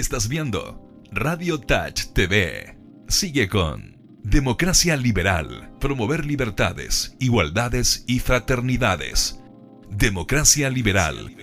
[0.00, 0.80] Estás viendo
[1.12, 2.74] Radio Touch TV.
[3.06, 5.76] Sigue con Democracia Liberal.
[5.78, 9.42] Promover libertades, igualdades y fraternidades.
[9.90, 11.36] Democracia Liberal.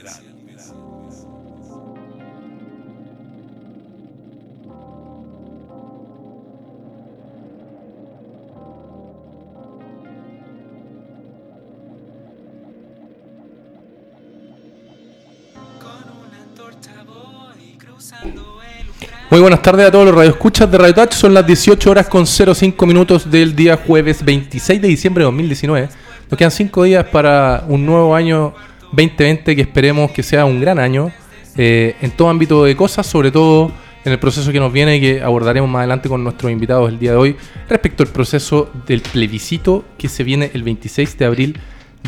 [19.29, 21.11] Muy buenas tardes a todos los radioescuchas de Radio Touch.
[21.11, 25.89] Son las 18 horas con 05 minutos del día jueves 26 de diciembre de 2019.
[26.31, 28.53] Nos quedan 5 días para un nuevo año
[28.93, 31.11] 2020 que esperemos que sea un gran año
[31.57, 33.69] eh, en todo ámbito de cosas, sobre todo
[34.05, 36.97] en el proceso que nos viene y que abordaremos más adelante con nuestros invitados el
[36.97, 37.35] día de hoy
[37.67, 41.59] respecto al proceso del plebiscito que se viene el 26 de abril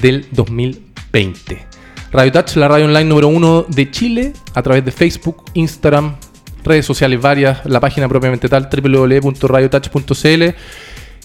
[0.02, 1.66] del 2020.
[2.14, 6.16] Radio Touch, la radio online número uno de Chile, a través de Facebook, Instagram,
[6.70, 10.44] redes sociales varias, la página propiamente tal, www.radiotouch.cl.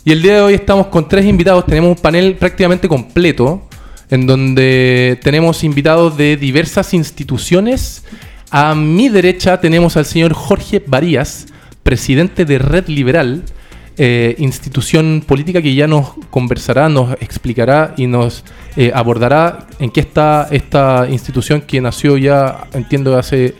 [0.06, 3.68] Y el día de hoy estamos con tres invitados, tenemos un panel prácticamente completo,
[4.10, 8.04] en donde tenemos invitados de diversas instituciones.
[8.50, 11.46] A mi derecha tenemos al señor Jorge Varías,
[11.82, 13.44] presidente de Red Liberal,
[13.96, 18.44] eh, institución política que ya nos conversará, nos explicará y nos
[18.76, 23.54] eh, abordará en qué está esta institución que nació ya, entiendo, hace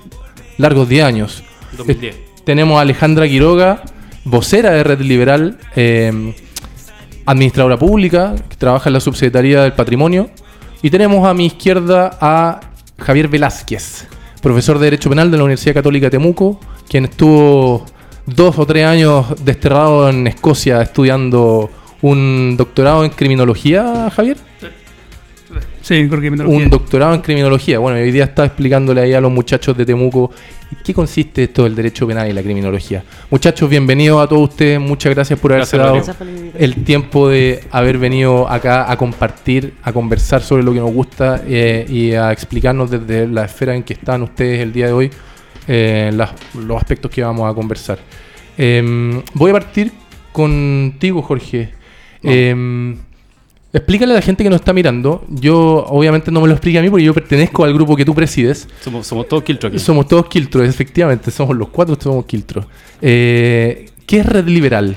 [0.58, 1.43] largos 10 años.
[1.76, 2.16] 2010.
[2.44, 3.82] Tenemos a Alejandra Quiroga,
[4.24, 6.34] vocera de Red Liberal, eh,
[7.26, 10.30] administradora pública, que trabaja en la Subsecretaría del Patrimonio.
[10.82, 12.60] Y tenemos a mi izquierda a
[12.98, 14.06] Javier Velázquez,
[14.42, 17.86] profesor de Derecho Penal de la Universidad Católica de Temuco, quien estuvo
[18.26, 21.70] dos o tres años desterrado en Escocia estudiando
[22.02, 24.36] un doctorado en criminología, Javier.
[24.60, 24.66] Sí,
[25.86, 27.78] creo que Un doctorado en criminología.
[27.78, 30.30] Bueno, hoy día está explicándole ahí a los muchachos de Temuco
[30.82, 33.04] qué consiste esto del derecho penal y la criminología.
[33.30, 34.80] Muchachos, bienvenidos a todos ustedes.
[34.80, 35.96] Muchas gracias por haberse dado
[36.58, 41.42] el tiempo de haber venido acá a compartir, a conversar sobre lo que nos gusta
[41.46, 45.10] eh, y a explicarnos desde la esfera en que están ustedes el día de hoy
[45.68, 47.98] eh, las- los aspectos que vamos a conversar.
[48.56, 49.92] Em, voy a partir
[50.32, 51.70] contigo, Jorge.
[53.74, 55.24] Explícale a la gente que nos está mirando.
[55.28, 58.14] Yo, obviamente, no me lo explica a mí porque yo pertenezco al grupo que tú
[58.14, 58.66] presides.
[58.80, 59.78] Somos, somos todos Kiltro aquí.
[59.78, 61.30] Somos todos Quiltros, efectivamente.
[61.30, 62.64] Somos los cuatro, somos Quiltros.
[63.02, 64.96] Eh, ¿Qué es Red Liberal?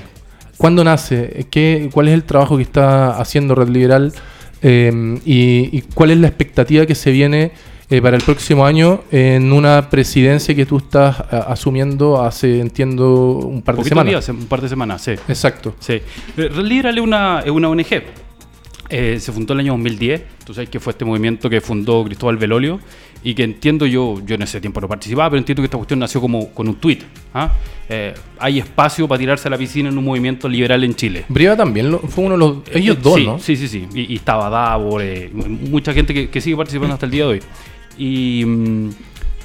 [0.56, 1.46] ¿Cuándo nace?
[1.50, 4.12] ¿Qué, ¿Cuál es el trabajo que está haciendo Red Liberal?
[4.62, 7.52] Eh, y, y cuál es la expectativa que se viene
[7.90, 13.34] eh, para el próximo año en una presidencia que tú estás a- asumiendo hace, entiendo,
[13.38, 14.28] un par de semanas?
[14.30, 15.12] un par de semanas, sí.
[15.28, 15.74] Exacto.
[15.78, 16.00] sí.
[16.36, 17.86] Red Liberal es una, es una ONG.
[18.90, 20.22] Eh, se fundó en el año 2010.
[20.44, 22.80] Tú sabes que fue este movimiento que fundó Cristóbal Velolio
[23.22, 25.98] y que entiendo yo, yo en ese tiempo no participaba, pero entiendo que esta cuestión
[25.98, 27.02] nació como con un tuit.
[27.34, 27.52] ¿ah?
[27.88, 31.24] Eh, hay espacio para tirarse a la piscina en un movimiento liberal en Chile.
[31.28, 32.56] Brieva también lo- fue uno de los.
[32.74, 33.38] Ellos Eh, dos, sí, ¿no?
[33.38, 33.86] Sí, sí, sí.
[33.94, 37.30] Y, y estaba Davor, eh, mucha gente que, que sigue participando hasta el día de
[37.30, 37.40] hoy.
[37.98, 38.90] Y, mm,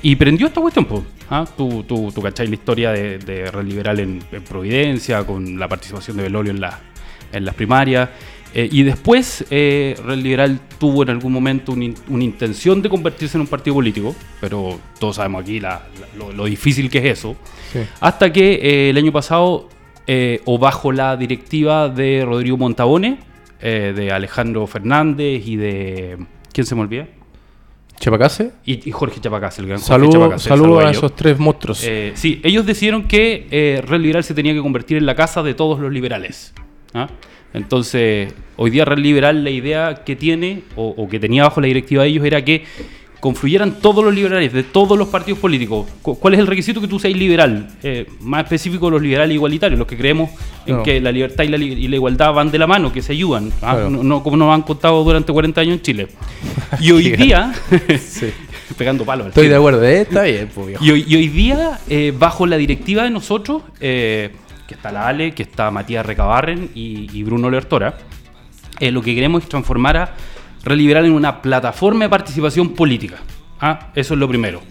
[0.03, 1.01] y prendió esta cuestión, pues.
[1.29, 1.45] ¿ah?
[1.57, 5.67] Tú, tú, tú cachai la historia de, de Red Liberal en, en Providencia, con la
[5.67, 6.79] participación de Belolio en, la-
[7.31, 8.09] en las primarias.
[8.55, 13.35] Eh, y después, eh, Red Liberal tuvo en algún momento un una intención de convertirse
[13.37, 17.19] en un partido político, pero todos sabemos aquí la- la- lo, lo difícil que es
[17.19, 17.35] eso.
[17.71, 17.79] Sí.
[17.99, 19.69] Hasta que eh, el año pasado,
[20.05, 23.17] eh, o bajo la directiva de Rodrigo Montabone,
[23.59, 26.17] de Alejandro Fernández y de.
[26.51, 27.07] ¿Quién se me olvida?
[27.97, 28.51] Chapacase.
[28.65, 30.97] Y, y Jorge Chapacase, el gran Jorge Saludos Chapacase, saludo saludo a ellos.
[30.97, 31.77] esos tres monstruos.
[32.15, 35.79] Sí, ellos decidieron que Red Liberal se tenía que convertir en la casa de todos
[35.79, 36.53] los liberales.
[36.93, 37.07] ¿ah?
[37.53, 41.67] Entonces, hoy día Red Liberal, la idea que tiene, o, o que tenía bajo la
[41.67, 42.63] directiva de ellos, era que
[43.19, 45.87] confluyeran todos los liberales de todos los partidos políticos.
[46.01, 47.69] Cu- ¿Cuál es el requisito que tú seas liberal?
[47.81, 50.29] Eh, más específico, los liberales igualitarios, los que creemos
[50.65, 53.01] en que la libertad y la, li- y la igualdad van de la mano, que
[53.01, 53.75] se ayudan, ¿ah?
[53.75, 53.89] Claro.
[53.89, 56.07] no, no como nos han contado durante 40 años en Chile.
[56.81, 57.53] Y hoy día,
[57.97, 58.27] Sí.
[58.77, 59.83] pegando palos al Estoy de acuerdo.
[59.85, 60.83] eh, Está bien, pues, viejo.
[60.83, 64.31] Y hoy, y hoy día, eh, bajo la directiva de nosotros, eh,
[64.67, 67.97] que está la Ale, que está Matías Recabarren y, y Bruno Lertora,
[68.79, 70.13] eh, lo que queremos es transformar a
[70.63, 73.17] Red Liberal en una plataforma de participación política.
[73.59, 74.61] Ah, Eso es lo primero.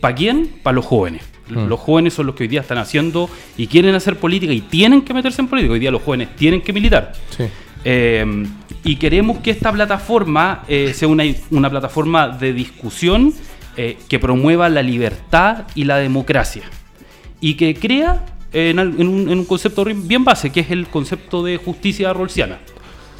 [0.00, 0.50] ¿Para quién?
[0.62, 1.22] Para los jóvenes.
[1.48, 1.66] Mm.
[1.66, 5.02] Los jóvenes son los que hoy día están haciendo y quieren hacer política y tienen
[5.02, 5.74] que meterse en política.
[5.74, 7.12] Hoy día los jóvenes tienen que militar.
[7.30, 7.44] Sí.
[7.84, 8.46] Eh,
[8.82, 13.32] y queremos que esta plataforma eh, sea una, una plataforma de discusión
[13.76, 16.64] eh, que promueva la libertad y la democracia.
[17.40, 21.56] Y que crea en, un, en un concepto bien base, que es el concepto de
[21.56, 22.58] justicia rolsiana.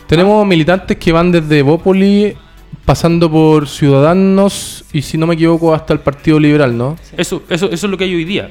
[0.06, 2.36] Tenemos militantes que van desde Bópoli,
[2.84, 6.96] pasando por Ciudadanos y, si no me equivoco, hasta el Partido Liberal, ¿no?
[7.16, 8.50] Eso, eso, eso es lo que hay hoy día.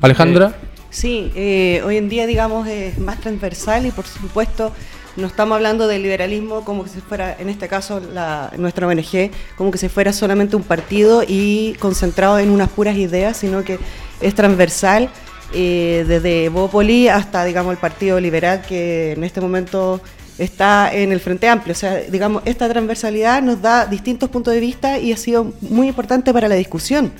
[0.00, 0.48] Alejandra.
[0.48, 4.72] Eh, sí, eh, hoy en día, digamos, es más transversal y por supuesto
[5.16, 9.30] no estamos hablando del liberalismo como que se fuera, en este caso, la, nuestra ONG,
[9.56, 13.78] como que se fuera solamente un partido y concentrado en unas puras ideas, sino que
[14.20, 15.10] es transversal
[15.54, 20.00] eh, desde Bópoli hasta, digamos, el Partido Liberal que en este momento
[20.38, 21.72] está en el Frente Amplio.
[21.72, 25.88] O sea, digamos, esta transversalidad nos da distintos puntos de vista y ha sido muy
[25.88, 27.12] importante para la discusión,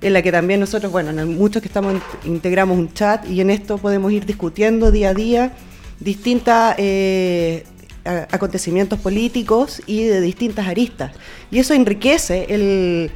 [0.00, 3.50] en la que también nosotros, bueno, en muchos que estamos integramos un chat y en
[3.50, 5.52] esto podemos ir discutiendo día a día
[6.00, 7.64] distintos eh,
[8.04, 11.12] acontecimientos políticos y de distintas aristas.
[11.50, 13.10] Y eso enriquece el,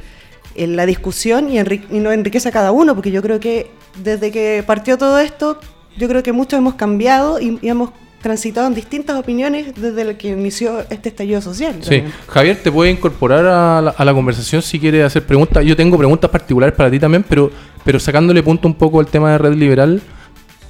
[0.57, 3.69] la discusión y, y nos enriquece a cada uno, porque yo creo que
[4.03, 5.59] desde que partió todo esto,
[5.97, 10.29] yo creo que muchos hemos cambiado y, hemos transitado en distintas opiniones desde el que
[10.29, 11.75] inició este estallido social.
[11.81, 15.63] Sí, Javier, te puede incorporar a la, conversación si quieres hacer preguntas.
[15.63, 17.51] Yo tengo preguntas particulares para ti también, pero,
[17.85, 20.01] pero sacándole punto un poco al tema de red liberal.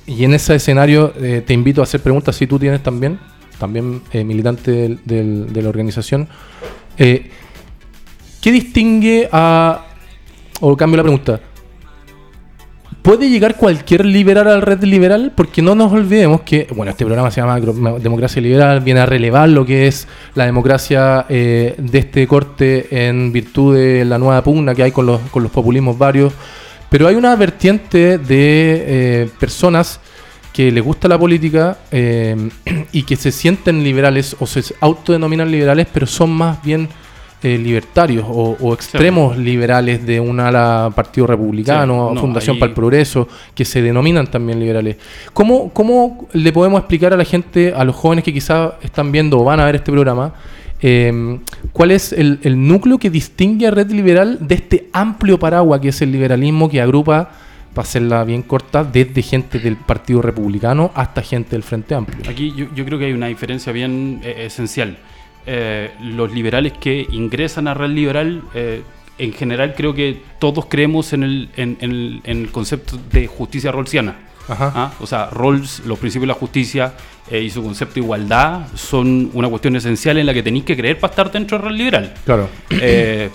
[0.05, 3.19] Y en ese escenario eh, te invito a hacer preguntas si tú tienes también,
[3.59, 6.27] también eh, militante de la organización.
[6.97, 7.31] Eh,
[8.47, 9.87] ¿Qué distingue a...
[10.61, 11.41] o cambio la pregunta,
[13.01, 15.33] ¿Puede llegar cualquier liberal al red liberal?
[15.35, 17.59] Porque no nos olvidemos que, bueno, este programa se llama
[17.99, 23.33] Democracia Liberal, viene a relevar lo que es la democracia eh, de este corte en
[23.33, 26.31] virtud de la nueva pugna que hay con los, con los populismos varios.
[26.89, 29.99] Pero hay una vertiente de eh, personas
[30.53, 32.49] que les gusta la política eh,
[32.93, 36.87] y que se sienten liberales o se autodenominan liberales, pero son más bien
[37.43, 43.63] eh, libertarios o, extremos liberales de un ala Partido Republicano, Fundación para el Progreso, que
[43.63, 44.97] se denominan también liberales.
[45.33, 49.39] ¿Cómo, ¿Cómo le podemos explicar a la gente, a los jóvenes que quizás están viendo
[49.39, 50.33] o van a ver este programa,
[50.81, 51.39] eh,
[51.73, 56.01] cuál es el, núcleo que distingue a Red Liberal de este amplio paraguas que es
[56.01, 57.29] el liberalismo que agrupa,
[57.75, 62.27] para hacerla bien corta, desde gente del Partido Republicano hasta gente del Frente Amplio?
[62.27, 64.97] Aquí yo, yo creo que hay una diferencia bien eh, esencial.
[65.49, 68.83] Eh, los liberales que ingresan a Red Liberal, eh,
[69.17, 74.17] en general creo que todos creemos en el, en, el, concepto de justicia rolsiana.
[74.49, 74.91] ¿Ah?
[74.99, 76.93] O sea, Rawls, los principios de la justicia
[77.31, 80.75] eh, y su concepto de igualdad son una cuestión esencial en la que tenéis que
[80.75, 82.13] creer para estar dentro de Red Liberal.
[82.25, 82.49] Claro.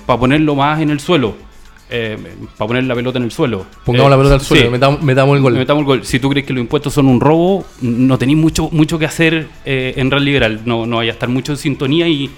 [0.05, 1.35] para ponerlo más en el suelo.
[1.95, 2.17] Eh,
[2.57, 3.67] para poner la pelota en el suelo.
[3.85, 5.53] Pongamos la pelota al suelo, metamos, metamos, el gol.
[5.53, 6.05] Metamos el gol.
[6.07, 9.49] Si tú crees que los impuestos son un robo, no tenéis mucho, mucho que hacer
[9.67, 10.63] eh, en Real Liberal.
[10.65, 12.31] No, no vaya a estar mucho en sintonía y,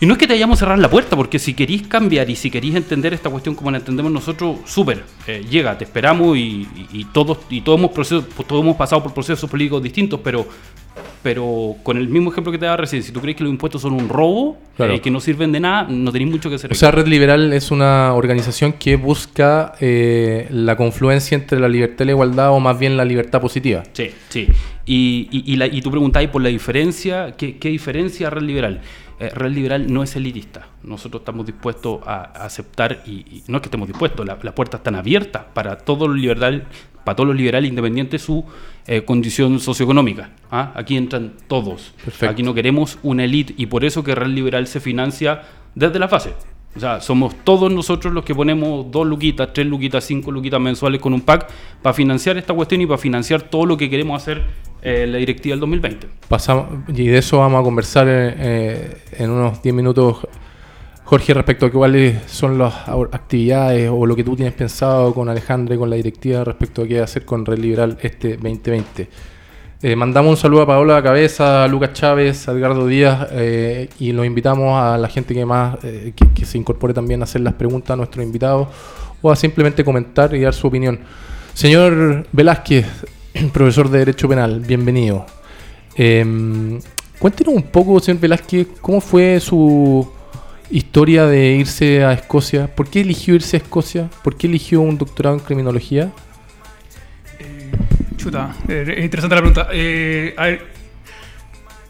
[0.00, 2.50] y no es que te hayamos cerrar la puerta, porque si queréis cambiar y si
[2.50, 7.38] queréis entender esta cuestión como la entendemos nosotros, súper, eh, llega, te esperamos y, todos
[7.48, 10.46] y todos hemos, procesos, pues, todos hemos pasado por procesos políticos distintos, pero
[11.22, 13.82] pero con el mismo ejemplo que te daba recién, si tú crees que los impuestos
[13.82, 16.70] son un robo y eh, que no sirven de nada, no tenéis mucho que hacer.
[16.70, 22.04] O sea, Red Liberal es una organización que busca eh, la confluencia entre la libertad
[22.04, 23.82] y la igualdad o más bien la libertad positiva.
[23.92, 24.46] Sí, sí.
[24.86, 28.80] Y, y, y, tú preguntáis por la diferencia, ¿qué, qué diferencia Red Liberal?
[29.18, 30.68] Eh, Red Liberal no es elitista.
[30.82, 35.44] Nosotros estamos dispuestos a, aceptar, y, no es que estemos dispuestos, las puertas están abiertas
[35.54, 36.62] para todos los liberales,
[37.04, 38.44] para todos los liberales independientes su
[38.86, 40.30] eh, condición socioeconómica.
[40.50, 40.72] ¿ah?
[40.74, 41.94] Aquí entran todos.
[42.28, 45.42] Aquí no queremos una élite y por eso que Red Liberal se financia
[45.74, 46.34] desde la fase.
[46.76, 51.00] O sea, somos todos nosotros los que ponemos dos luquitas, tres luquitas, cinco luquitas mensuales
[51.00, 51.48] con un pack
[51.80, 54.42] para financiar esta cuestión y para financiar todo lo que queremos hacer
[54.82, 56.06] eh, la directiva del 2020.
[56.28, 60.28] Pasamos, y de eso vamos a conversar eh, en unos 10 minutos,
[61.04, 65.74] Jorge, respecto a cuáles son las actividades o lo que tú tienes pensado con Alejandro
[65.74, 69.08] y con la directiva respecto a qué hacer con Red Liberal este 2020.
[69.82, 73.28] Eh, mandamos un saludo a Paola Cabeza, a Lucas Chávez, a Edgardo Díaz
[73.98, 77.42] y los invitamos a la gente que más que, que, se incorpore también a hacer
[77.42, 78.68] las preguntas a nuestros invitados
[79.20, 81.00] o a simplemente comentar y dar su opinión.
[81.52, 82.86] Señor Velázquez,
[83.52, 85.26] profesor de Derecho Penal, bienvenido.
[85.96, 86.78] Eh,
[87.18, 90.06] cuéntenos un poco, señor Velázquez, cómo fue su
[90.70, 92.74] historia de irse a Escocia.
[92.74, 94.10] ¿Por qué eligió irse a Escocia?
[94.22, 96.12] ¿Por qué eligió un doctorado en criminología?
[98.26, 99.68] Chuta, eh, es interesante la pregunta.
[99.72, 100.66] Eh, a ver,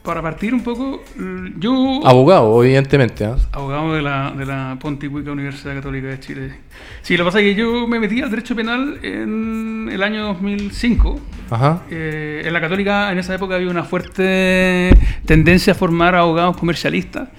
[0.02, 2.00] para partir un poco, mm, yo...
[2.04, 3.24] Abogado, evidentemente.
[3.24, 3.32] ¿eh?
[3.52, 6.54] Abogado de la, de la Pontificia Universidad Católica de Chile.
[7.00, 10.26] Sí, lo que pasa es que yo me metí al derecho penal en el año
[10.26, 11.20] 2005.
[11.48, 11.84] Ajá.
[11.90, 14.90] Eh, en la Católica en esa época había una fuerte
[15.24, 17.30] tendencia a formar abogados comercialistas.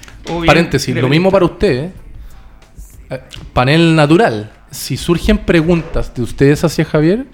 [0.44, 1.92] Paréntesis, lo mismo para usted.
[3.54, 4.54] panel natural.
[4.72, 7.28] Si surgen preguntas de ustedes hacia Javier,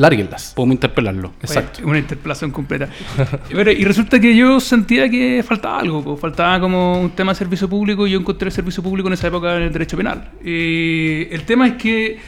[0.00, 0.52] lárguenlas.
[0.56, 1.32] Podemos interpelarlo.
[1.42, 1.80] Exacto.
[1.84, 2.88] Una interpelación completa.
[3.50, 8.06] y resulta que yo sentía que faltaba algo, faltaba como un tema de servicio público
[8.06, 10.30] y yo encontré el servicio público en esa época en el derecho penal.
[10.42, 12.18] Y el tema es que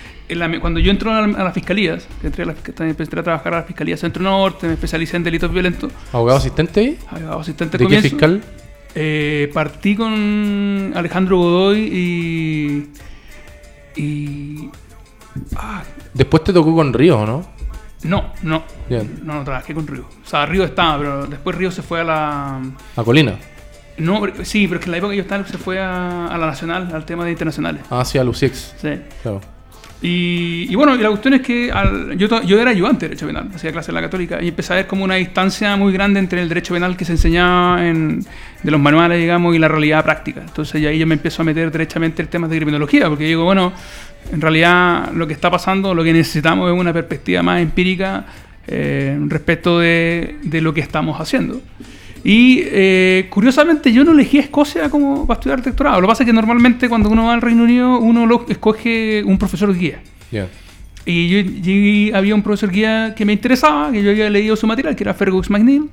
[0.61, 2.55] cuando yo entro a, las fiscalías, entré a, la,
[2.89, 5.93] empecé a trabajar a la Fiscalía Centro Norte, me especialicé en delitos violentos.
[6.13, 6.99] ¿Abogado asistente ahí?
[7.09, 8.43] Abogado asistente ¿De qué fiscal?
[8.95, 12.89] Eh, partí con Alejandro Godoy y.
[14.01, 14.71] y.
[15.57, 15.83] Ah.
[16.15, 17.45] Después te tocó con Río, ¿no?
[18.05, 18.65] No, no.
[18.91, 20.07] No, no trabajé con Río.
[20.25, 22.61] O sea, Río estaba, pero después Río se fue a la.
[22.97, 23.37] ¿A Colina?
[23.99, 26.39] No, sí, pero es que en la época que yo estaba se fue a, a
[26.39, 27.83] la Nacional, al tema de internacionales.
[27.91, 28.75] Ah, sí, a Lucix.
[28.81, 28.91] Sí.
[29.23, 29.41] Claro.
[30.05, 31.73] Y, bueno, y la cuestión es que
[32.17, 34.77] yo, yo era ayudante de Derecho Penal, hacía clase en la Católica, y empecé a
[34.77, 38.27] ver como una distancia muy grande entre el Derecho Penal que se enseñaba en,
[38.65, 40.41] de los manuales, digamos, y la realidad práctica.
[40.41, 43.73] Entonces, ahí yo me empiezo a meter derechamente el tema de criminología, porque digo, bueno,
[44.31, 48.27] en realidad lo que está pasando, lo que necesitamos es una perspectiva más empírica
[48.67, 51.61] eh, respecto de, de, lo que estamos haciendo.
[52.25, 56.01] Y eh, curiosamente yo no elegí Escocia como para estudiar arquitecturado.
[56.01, 59.23] Lo que pasa es que normalmente cuando uno va al Reino Unido uno lo escoge
[59.25, 60.01] un profesor guía.
[61.05, 64.95] Y yo, había un profesor guía que me interesaba, que yo había leído su material,
[64.95, 65.91] que era Fergus McNeil,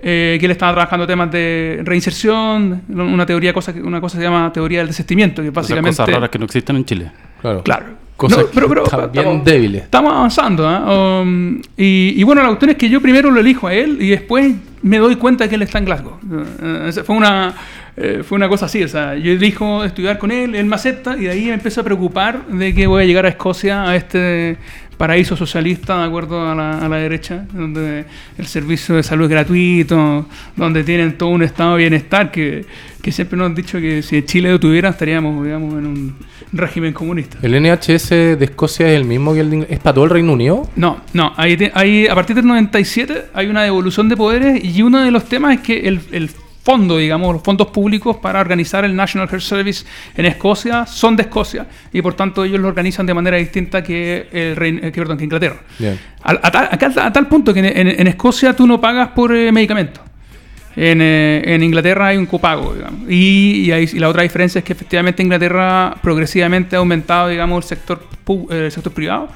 [0.00, 4.52] eh, que él estaba trabajando temas de reinserción, una teoría, cosa, una cosa se llama
[4.52, 5.96] teoría del desistimiento, que básicamente...
[5.96, 7.10] cosas raras que no existen en Chile.
[7.46, 7.62] Claro.
[7.62, 9.84] Claro cosas pero, pero, bien débiles.
[9.84, 10.66] Estamos avanzando.
[10.66, 11.20] ¿ah?
[11.20, 14.54] Um, y, bueno, la cuestión es que yo primero lo elijo a él y después
[14.82, 16.18] me doy cuenta que él está en Glasgow.
[16.22, 17.54] Uh, fue una
[17.96, 18.82] eh, fue una cosa así.
[18.82, 21.80] O sea, yo elijo estudiar con él, él me acepta y de ahí me empiezo
[21.80, 24.58] a preocupar de que voy a llegar a Escocia, a este
[24.96, 28.06] paraíso socialista, de acuerdo a la, a la, derecha, donde
[28.38, 30.26] el servicio de salud es gratuito,
[30.56, 32.64] donde tienen todo un estado de bienestar, que,
[33.02, 36.14] que siempre nos han dicho que si Chile lo tuviera estaríamos, digamos, en un
[36.52, 37.36] régimen comunista.
[37.42, 40.32] ¿El NHS de Escocia es el mismo que el de, ¿Es para todo el Reino
[40.32, 40.68] Unido?
[40.76, 41.32] No, no.
[41.36, 45.26] Hay, hay, a partir del 97 hay una devolución de poderes y uno de los
[45.26, 46.30] temas es que el, el
[46.66, 49.84] fondo, digamos, los fondos públicos para organizar el National Health Service
[50.16, 54.26] en Escocia son de Escocia y por tanto ellos lo organizan de manera distinta que,
[54.32, 55.60] el eh, que, perdón, que Inglaterra.
[56.24, 60.02] A, tal, punto que en, Escocia tú no pagas por eh, medicamentos.
[60.74, 63.08] En, eh, en, Inglaterra hay un copago, digamos.
[63.08, 68.02] Y, y, la otra diferencia es que efectivamente Inglaterra progresivamente ha aumentado, digamos, el sector,
[68.50, 69.28] el sector privado.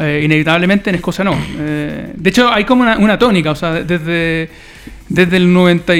[0.00, 1.36] inevitablemente en Escocia no.
[1.58, 4.48] de hecho, hay como una, una tónica, o sea, desde
[5.08, 5.92] desde, el 90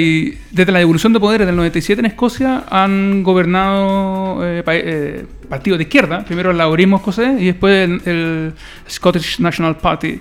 [0.51, 5.83] desde la devolución de poderes del 97 en Escocia han gobernado eh, eh, partidos de
[5.83, 8.53] izquierda, primero el laborismo escocés y después el,
[8.87, 10.19] Scottish National Party,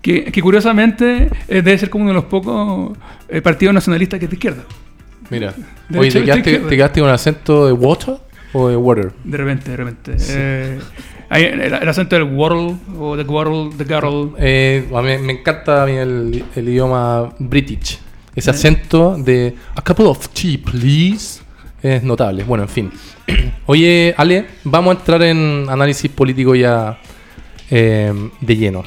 [0.00, 2.96] que, curiosamente eh, debe ser como uno de los pocos
[3.42, 4.64] partidos nacionalistas que es de izquierda.
[5.28, 5.54] Mira,
[5.96, 8.16] oye, ¿te quedaste, con acento de water
[8.52, 9.12] o de water?
[9.22, 10.16] De repente, de repente.
[11.30, 14.96] el, acento del water o de water, de girl.
[14.96, 18.00] a mí me encanta el, el idioma british.
[18.40, 21.42] Ese acento de a couple of tea, please,
[21.82, 22.42] es notable.
[22.42, 22.90] Bueno, en fin.
[23.66, 26.98] Oye, Ale, vamos a entrar en análisis político ya
[27.70, 28.82] eh, de lleno.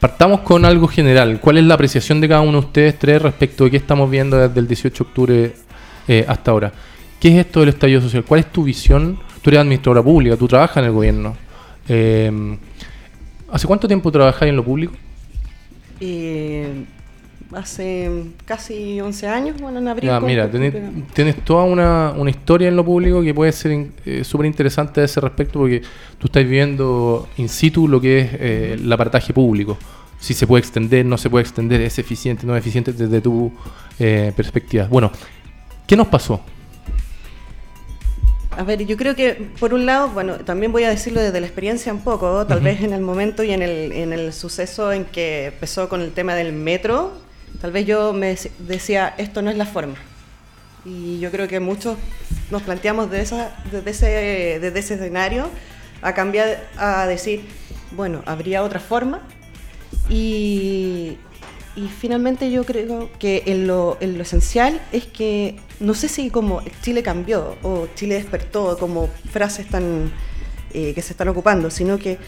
[0.00, 1.38] Partamos con algo general.
[1.38, 4.36] ¿Cuál es la apreciación de cada uno de ustedes tres respecto de qué estamos viendo
[4.36, 5.52] desde el 18 de octubre
[6.08, 6.72] eh, hasta ahora?
[7.20, 8.24] ¿Qué es esto del estallido social?
[8.24, 9.16] ¿Cuál es tu visión?
[9.42, 11.36] Tú eres administradora pública, tú trabajas en el gobierno.
[11.88, 12.58] Eh,
[13.52, 14.92] ¿Hace cuánto tiempo trabajas en lo público?
[16.00, 16.84] Eh,
[17.56, 18.10] hace
[18.44, 20.10] casi 11 años, bueno, en abril.
[20.22, 25.04] mira, tienes, toda una, historia en lo público que puede ser eh, súper interesante a
[25.04, 25.82] ese respecto porque
[26.18, 29.78] tú estás viendo in situ lo que es eh, el aparataje público.
[30.18, 33.52] Si se puede extender, no se puede extender, es eficiente, no es eficiente desde tu
[33.98, 34.86] eh, perspectiva.
[34.88, 35.10] Bueno,
[35.86, 36.40] ¿qué nos pasó?
[38.56, 41.46] A ver, yo creo que por un lado, bueno, también voy a decirlo desde la
[41.46, 45.04] experiencia un poco, tal vez en el momento y en el, en el suceso en
[45.06, 47.12] que empezó con el tema del metro,
[47.64, 49.94] Tal vez yo me decía, esto no es la forma.
[50.84, 51.96] Y yo creo que muchos
[52.50, 53.40] nos planteamos desde,
[53.86, 55.48] ese, escenario
[56.02, 57.46] a cambiar, a decir,
[57.92, 59.22] bueno, habría otra forma.
[60.10, 61.16] Y,
[62.00, 67.56] finalmente yo creo que en lo, esencial es que no sé si como Chile cambió
[67.62, 70.12] o Chile despertó como frases tan
[70.74, 72.18] eh, que se están ocupando, sino que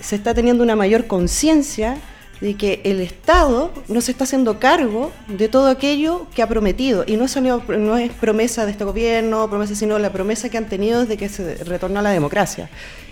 [0.00, 1.98] se está teniendo una mayor conciencia
[2.40, 7.04] de que el Estado no se está haciendo cargo de todo aquello que ha prometido.
[7.06, 10.68] Y no es, no es promesa de este gobierno, promesa, sino la promesa que han
[10.68, 12.68] tenido desde que se retornó a la democracia.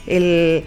[0.06, 0.64] El,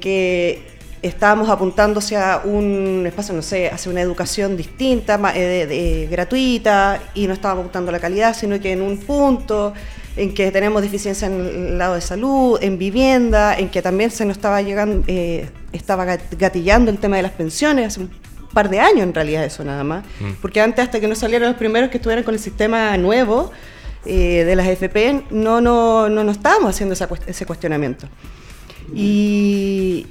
[0.00, 0.62] que
[1.00, 7.32] estábamos apuntando hacia un espacio, no sé, hacia una educación distinta, eh, gratuita, y no
[7.32, 9.72] estábamos apuntando a la calidad, sino que en un punto
[10.18, 14.24] en que tenemos deficiencia en el lado de salud, en vivienda, en que también se
[14.24, 18.10] nos estaba llegando, eh, estaba gatillando el tema de las pensiones hace un
[18.52, 20.32] par de años en realidad eso nada más, mm.
[20.42, 23.52] porque antes hasta que no salieran los primeros que estuvieran con el sistema nuevo
[24.04, 26.94] eh, de las FP, no, no, no, no estábamos haciendo
[27.26, 28.08] ese cuestionamiento.
[28.94, 30.06] Y,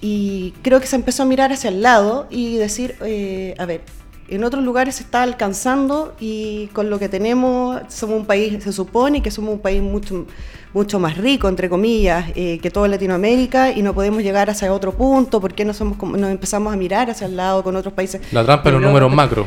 [0.00, 3.82] y creo que se empezó a mirar hacia el lado y decir, eh, a ver,
[4.30, 8.72] en otros lugares se está alcanzando y con lo que tenemos somos un país, se
[8.72, 10.26] supone que somos un país mucho,
[10.72, 14.92] mucho más rico, entre comillas, eh, que toda Latinoamérica y no podemos llegar hacia otro
[14.92, 18.20] punto, ¿por qué no somos, nos empezamos a mirar hacia el lado con otros países?
[18.32, 19.46] La trampa en los números macro.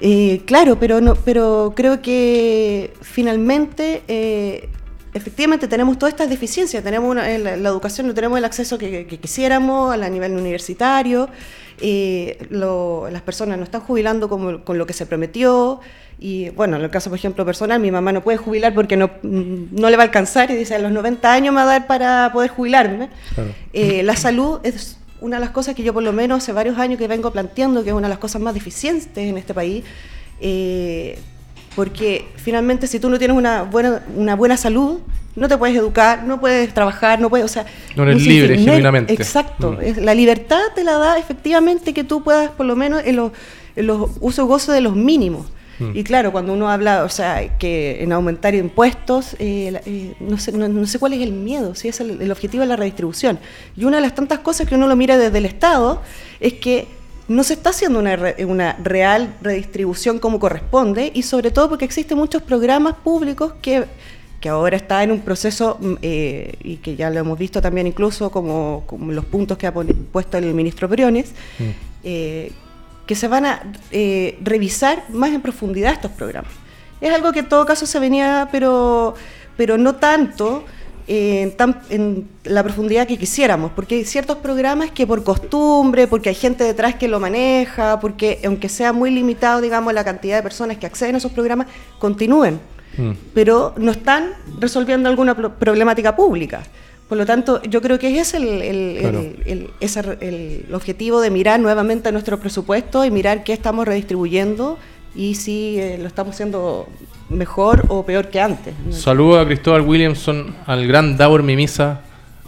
[0.00, 4.02] Eh, claro, pero, no, pero creo que finalmente
[5.14, 10.08] efectivamente tenemos todas estas deficiencias, tenemos la, educación, no tenemos el acceso que, quisiéramos a
[10.10, 11.28] nivel universitario,
[11.80, 15.80] eh, las personas no están jubilando con lo que se prometió,
[16.18, 19.10] y bueno, en el caso, por ejemplo, personal, mi mamá no puede jubilar porque no,
[19.22, 21.86] no le va a alcanzar y dice, a los 90 años me va a dar
[21.86, 23.08] para poder jubilarme.
[23.72, 26.78] Eh, la salud es una de las cosas que yo por lo menos hace varios
[26.78, 29.84] años que vengo planteando, que es una de las cosas más deficientes en este país.
[30.40, 31.18] Eh,
[31.74, 35.00] porque finalmente si tú no tienes una buena, una buena salud,
[35.36, 37.66] no te puedes educar, no puedes trabajar, no puedes, o sea...
[37.96, 39.12] No eres libre, genuinamente.
[39.12, 39.72] Exacto.
[39.72, 40.04] Mm.
[40.04, 43.32] la libertad te la da efectivamente que tú puedas, por lo menos, en los,
[43.74, 45.46] en los uso gozo de los mínimos.
[45.80, 45.90] Mm.
[45.96, 50.52] Y claro, cuando uno habla, o sea, que en aumentar impuestos, eh, eh, no, sé,
[50.52, 53.40] no, sé cuál es el miedo, si es el, el objetivo de la redistribución.
[53.76, 56.00] Y una de las tantas cosas que uno lo mira desde el Estado
[56.38, 56.86] es que
[57.28, 62.18] no se está haciendo una, una, real redistribución como corresponde y sobre todo porque existen
[62.18, 63.86] muchos programas públicos que,
[64.40, 67.86] que ahora está en un proceso mm, eh, y que ya lo hemos visto también
[67.86, 71.64] incluso como, los puntos que ha puesto el ministro Briones, mm.
[72.04, 72.52] eh,
[73.06, 76.52] que se van a eh, revisar más en profundidad estos programas.
[77.00, 79.14] Es algo que en todo caso se venía, pero,
[79.56, 80.64] pero no tanto
[81.06, 86.64] en, la profundidad que quisiéramos, porque hay ciertos programas que por costumbre, porque hay gente
[86.64, 90.86] detrás que lo maneja, porque aunque sea muy limitado, digamos, la cantidad de personas que
[90.86, 91.66] acceden a esos programas,
[91.98, 92.60] continúen,
[92.96, 93.12] mm.
[93.34, 96.62] pero no están resolviendo alguna problemática pública.
[97.08, 102.40] Por lo tanto, yo creo que es el, el, el, objetivo de mirar nuevamente nuestro
[102.40, 104.78] presupuesto y mirar qué estamos redistribuyendo
[105.14, 106.88] y si eh, lo estamos haciendo
[107.28, 108.74] mejor o peor que antes.
[108.90, 112.00] Saludo a Cristóbal Williamson, al gran Daur Mimisa,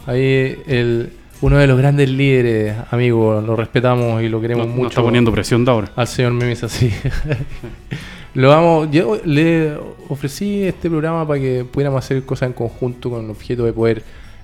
[0.05, 4.89] ahí el, uno de los grandes líderes, amigo, lo respetamos y lo queremos mucho.
[4.89, 5.89] está poniendo presión Daur.
[5.95, 6.91] Al señor Mimisa, sí.
[8.33, 9.77] lo vamos, yo le
[10.09, 14.03] ofrecí este programa para que pudiéramos hacer cosas en conjunto con el objeto de poder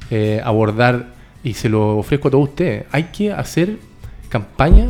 [0.10, 2.86] eh, abordar y se lo ofrezco a todos ustedes.
[2.92, 3.78] Hay que hacer
[4.30, 4.88] campaña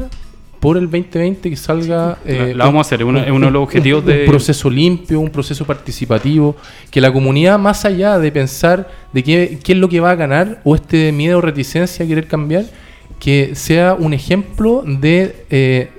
[0.63, 2.19] por el 2020 que salga...
[2.26, 4.21] Eh, la, vamos a hacer, es uno, de los objetivos de...
[4.21, 6.56] Un proceso limpio, un proceso participativo,
[6.89, 10.15] que la comunidad, más allá de pensar de qué, qué es lo que va a
[10.15, 12.63] ganar o este miedo o reticencia a querer cambiar,
[13.19, 15.91] que sea un ejemplo de eh,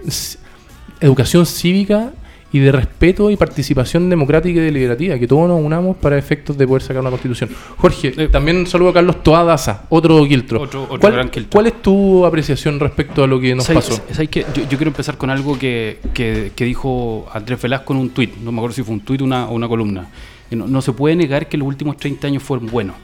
[0.99, 2.15] educación cívica
[2.55, 6.69] y de respeto y participación democrática y deliberativa, que todos nos unamos para efectos de
[6.69, 7.51] poder sacar una constitución.
[7.79, 10.61] Jorge, eh, también un saludo a Carlos Toadaza, otro Quiltro.
[10.61, 14.01] Otro, ¿Cuál, ¿Cuál, es tu apreciación respecto a lo que nos pasó?
[14.31, 18.53] que yo, quiero empezar con algo que, que, dijo Andrés Velasco en un tuit, no
[18.53, 20.07] me acuerdo si fue un tuit o una, una columna.
[20.53, 22.95] No, no, se puede negar que los últimos 30 años fueron buenos.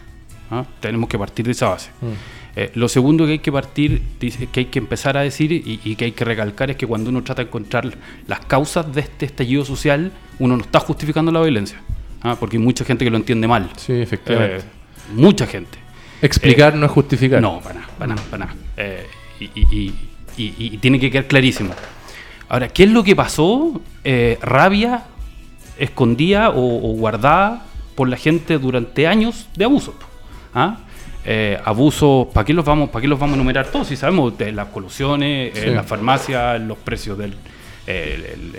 [0.53, 0.65] ¿ah?
[0.79, 1.91] Tenemos que partir de esa base.
[2.01, 2.40] Mm.
[2.57, 6.07] Eh, lo segundo que hay que partir, que hay que empezar a decir y, que
[6.07, 7.91] hay que recalcar es que cuando uno trata de encontrar
[8.27, 11.81] las causas de este estallido social, uno no está justificando la violencia,
[12.23, 12.37] ¿ah?
[12.39, 13.71] porque hay mucha gente que lo entiende mal.
[13.77, 14.59] Sí, efectivamente.
[14.59, 15.79] Eh, mucha gente.
[16.21, 17.41] Explicar eh, no es justificar.
[17.41, 18.57] No, para nada, para nada, para nada.
[19.39, 19.93] Y,
[20.79, 21.75] tiene que quedar clarísimo.
[22.49, 23.81] Ahora, ¿qué es lo que pasó?
[24.41, 25.05] rabia
[25.79, 29.95] escondida o, guardada por la gente durante años de abuso.
[30.55, 30.79] ¿ah?
[31.25, 33.89] Eh, abusos, ¿para qué los vamos, para qué los vamos a enumerar todos?
[33.89, 37.35] Si sabemos de las colusiones, en la farmacia, los precios del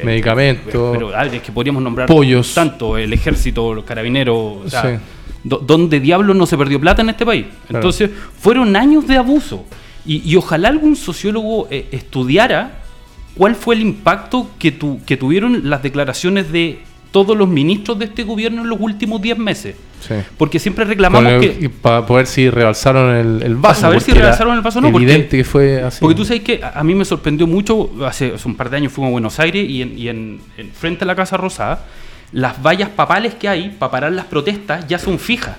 [0.03, 4.99] medicamento, pero es que podríamos nombrar pollos, tanto el ejército, los carabineros, o sea,
[5.43, 7.45] donde diablos no se perdió plata en este país.
[7.69, 9.65] Entonces, fueron años de abuso.
[10.05, 12.79] Y, ojalá algún sociólogo eh, estudiara
[13.35, 16.79] cuál fue el impacto que, tu, que tuvieron las declaraciones de
[17.11, 19.75] todos los ministros de este gobierno en los últimos 10 meses.
[20.37, 21.69] Porque siempre reclamamos que.
[21.69, 23.61] Para poder si rebalsaron el, el vaso.
[23.61, 24.87] Para saber si rebalsaron el vaso o no.
[24.87, 25.99] Evidente que fue así.
[25.99, 27.91] Porque tú sabes que a mí me sorprendió mucho.
[28.05, 30.41] Hace, un par de años fuimos a Buenos Aires y, en, y en,
[30.73, 31.85] frente a la Casa Rosada,
[32.31, 35.57] las vallas papales que hay para parar las protestas ya son fijas.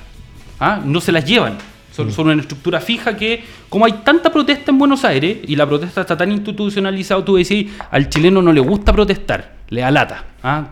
[0.58, 0.80] ¿ah?
[0.84, 1.58] No se las llevan.
[1.92, 5.66] Son, son, una estructura fija que, como hay tanta protesta en Buenos Aires y la
[5.66, 10.24] protesta está tan institucionalizada, tú decís, al chileno no le gusta protestar, le da lata.
[10.42, 10.68] ¿ah?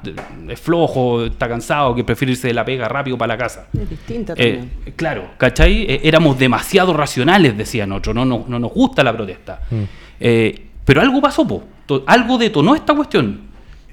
[0.48, 3.68] Es flojo, está cansado, que prefiere irse de la pega rápido para la casa.
[3.72, 4.64] Es distinta eh,
[4.96, 5.82] claro, ¿cachai?
[5.82, 9.60] Eh, éramos demasiado racionales, decían otros, no, no, no nos gusta la protesta.
[9.70, 9.82] Mm.
[10.20, 11.64] Eh, pero algo pasó, po.
[12.06, 13.40] algo detonó esta cuestión.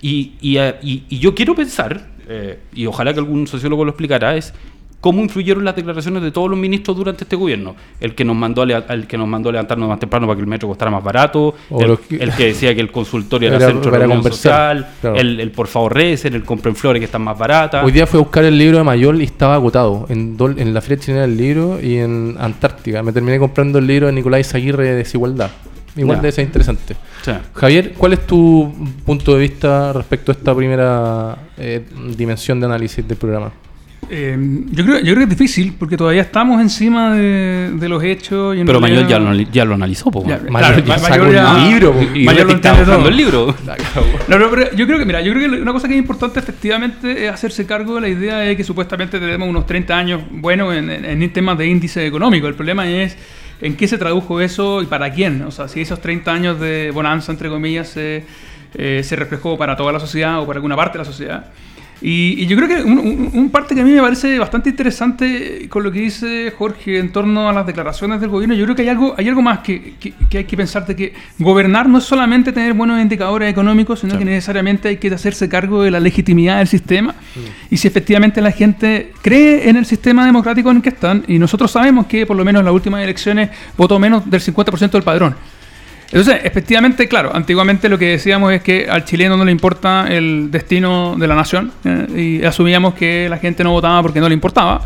[0.01, 0.57] Y, y,
[1.09, 2.05] y yo quiero pensar,
[2.73, 4.53] y ojalá que algún sociólogo lo explicara, es
[4.99, 7.75] cómo influyeron las declaraciones de todos los ministros durante este gobierno.
[7.99, 10.41] El que nos mandó a, el que nos mandó a levantarnos más temprano para que
[10.41, 11.97] el metro costara más barato, el
[12.31, 16.43] que, decía que el consultorio era, centro de reunión social, el, por favor recen, el
[16.43, 17.83] compren flores que están más baratas.
[17.83, 20.81] Hoy día fui a buscar el libro de Mayol y estaba agotado en, en la
[20.81, 23.03] Feria Chilena del Libro y en Antártica.
[23.03, 25.51] Me terminé comprando el libro de Nicolás Aguirre de Desigualdad.
[25.95, 26.95] Igual debe ser interesante.
[27.53, 28.71] Javier, ¿cuál es tu
[29.05, 33.51] punto de vista respecto a esta primera eh, dimensión de análisis del programa?
[34.09, 34.37] Eh,
[34.71, 38.55] yo, creo, yo creo que es difícil porque todavía estamos encima de, de los hechos.
[38.55, 40.09] Y pero Mayor ya lo, ya lo analizó.
[40.11, 41.95] Po, ya, Mayor, ya Mayor ya, libro.
[42.13, 43.07] Y Mayor lo entiende todo.
[43.07, 43.55] el libro.
[44.27, 46.39] No, no, pero yo creo que, mira, yo creo que una cosa que es importante
[46.39, 50.73] efectivamente es hacerse cargo de la idea de que supuestamente tenemos unos 30 años buenos
[50.75, 52.47] en, en, temas de índice económico.
[52.47, 53.17] El problema es
[53.61, 55.41] en qué se tradujo eso y para quién.
[55.43, 58.25] O sea, si esos 30 años de bonanza, entre comillas, se,
[58.75, 61.45] eh, se reflejó para toda la sociedad o para alguna parte de la sociedad.
[62.01, 65.91] Y, yo creo que un, parte que a mí me parece bastante interesante con lo
[65.91, 69.15] que dice Jorge en torno a las declaraciones del gobierno, yo creo que hay algo,
[69.17, 72.73] hay algo más que, que, hay que pensar de que gobernar no es solamente tener
[72.73, 77.13] buenos indicadores económicos, sino que necesariamente hay que hacerse cargo de la legitimidad del sistema
[77.13, 77.73] mm.
[77.73, 81.39] y si efectivamente la gente cree en el sistema democrático en el que están, y
[81.39, 85.03] nosotros sabemos que por lo menos en las últimas elecciones votó menos del 50% del
[85.03, 85.35] padrón.
[86.11, 90.49] Entonces, efectivamente, claro, antiguamente lo que decíamos es que al chileno no le importa el
[90.49, 94.33] destino de la nación eh, y asumíamos que la gente no votaba porque no le
[94.33, 94.81] importaba.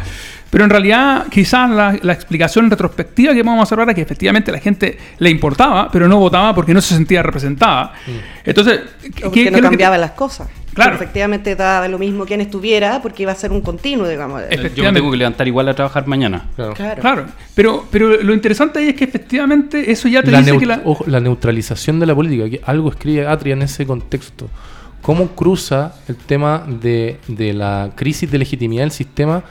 [0.49, 4.59] Pero en realidad, quizás la, explicación retrospectiva que vamos a observar es que efectivamente la
[4.59, 7.93] gente le importaba, pero no votaba porque no se sentía representada.
[8.05, 8.49] Mm.
[8.49, 8.81] Entonces,
[9.23, 10.49] porque no cambiaban las cosas.
[10.73, 10.95] Claro.
[10.95, 14.41] efectivamente daba lo mismo quien estuviera porque iba a ser un continuo, digamos.
[14.75, 16.45] Yo me tengo que levantar igual a trabajar mañana.
[16.55, 16.73] Claro.
[16.73, 17.25] claro.
[17.55, 20.81] Pero, pero lo interesante ahí es que efectivamente eso ya te dice que la...
[21.07, 24.49] la neutralización de la política, que algo escribe Atria en ese contexto.
[25.01, 29.43] ¿Cómo cruza el tema de, de la crisis de legitimidad del sistema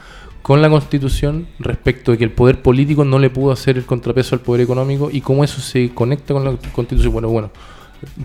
[0.43, 4.35] con la constitución respecto de que el poder político no le pudo hacer el contrapeso
[4.35, 7.13] al poder económico y cómo eso se conecta con la constitución?
[7.13, 7.51] Bueno, bueno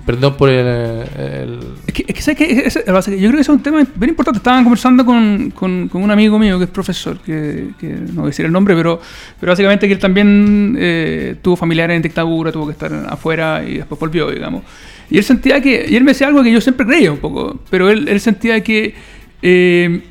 [0.05, 1.59] Perdón por el.
[1.85, 4.37] Es que, es que, yo creo que es un tema bien importante.
[4.37, 8.45] Estaban conversando con, con, un amigo mío que es profesor, que, no voy a decir
[8.45, 9.01] el nombre, pero,
[9.37, 13.77] pero básicamente que él también eh, tuvo familiares en dictadura, tuvo que estar afuera y
[13.77, 14.63] después volvió, digamos.
[15.09, 15.85] Y él sentía que.
[15.89, 18.95] Y él me decía algo que yo siempre creía un poco, pero él, sentía que.
[19.41, 20.01] Eh,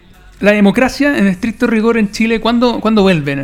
[0.40, 3.34] la democracia, en estricto rigor en Chile, ¿cuándo, ¿cuándo vuelve?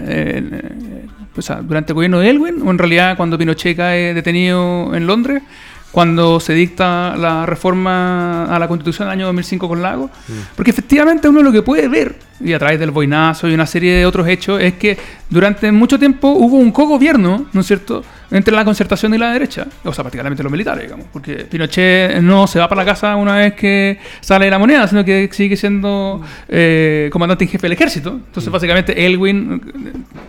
[1.34, 2.60] O sea, ¿Durante el gobierno de Elwin?
[2.62, 5.42] ¿O en realidad cuando Pinochet cae detenido en Londres?
[5.90, 10.06] Cuando se dicta la reforma a la Constitución del año 2005 con Lago.
[10.06, 10.32] Mm.
[10.54, 13.94] Porque efectivamente uno lo que puede ver, y a través del boinazo y una serie
[13.94, 14.96] de otros hechos, es que
[15.28, 19.66] durante mucho tiempo hubo un cogobierno, ¿no es cierto?, entre la concertación y la derecha,
[19.84, 23.36] o sea, prácticamente los militares, digamos, porque Pinochet no se va para la casa una
[23.36, 28.10] vez que sale la moneda, sino que sigue siendo eh, comandante en jefe del ejército.
[28.10, 28.52] Entonces, mm.
[28.52, 29.60] básicamente, Elwin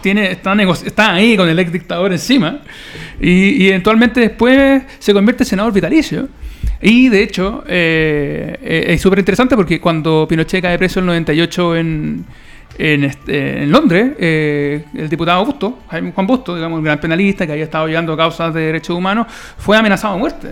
[0.02, 2.62] tiene, está, está ahí con el ex dictador encima,
[3.22, 6.28] y, eventualmente después se convierte en senador vitalicio.
[6.82, 11.08] Y de hecho, eh, eh, es súper interesante porque cuando Pinochet cae preso en el
[11.08, 12.26] 98 en
[12.78, 17.52] en, este, en Londres, eh, el diputado Busto, Juan Busto, digamos, un gran penalista que
[17.54, 20.48] había estado llevando causas de derechos humanos, fue amenazado de muerte.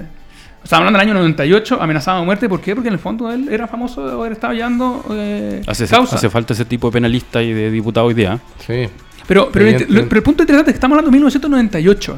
[0.63, 2.49] Estamos hablando del año 98, amenazado de muerte.
[2.49, 2.75] ¿Por qué?
[2.75, 6.53] Porque en el fondo él era famoso de haber estado llevando eh, hace, hace falta
[6.53, 8.37] ese tipo de penalista y de diputado hoy día.
[8.67, 8.87] Sí.
[9.29, 12.17] Pero, pero, el, punto interesante es que estamos hablando de 1998.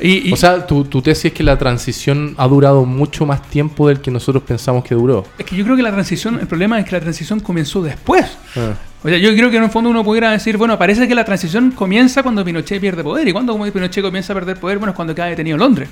[0.00, 3.88] Y, o sea, tu, tu, tesis es que la transición ha durado mucho más tiempo
[3.88, 5.26] del que nosotros pensamos que duró.
[5.36, 8.24] Es que yo creo que la transición, el problema es que la transición comenzó después.
[8.56, 8.72] Ah.
[9.02, 11.26] O sea, yo creo que en el fondo uno pudiera decir, bueno, parece que la
[11.26, 13.28] transición comienza cuando Pinochet pierde poder.
[13.28, 14.78] ¿Y cuando Pinochet comienza a perder poder?
[14.78, 15.90] Bueno, es cuando queda detenido Londres.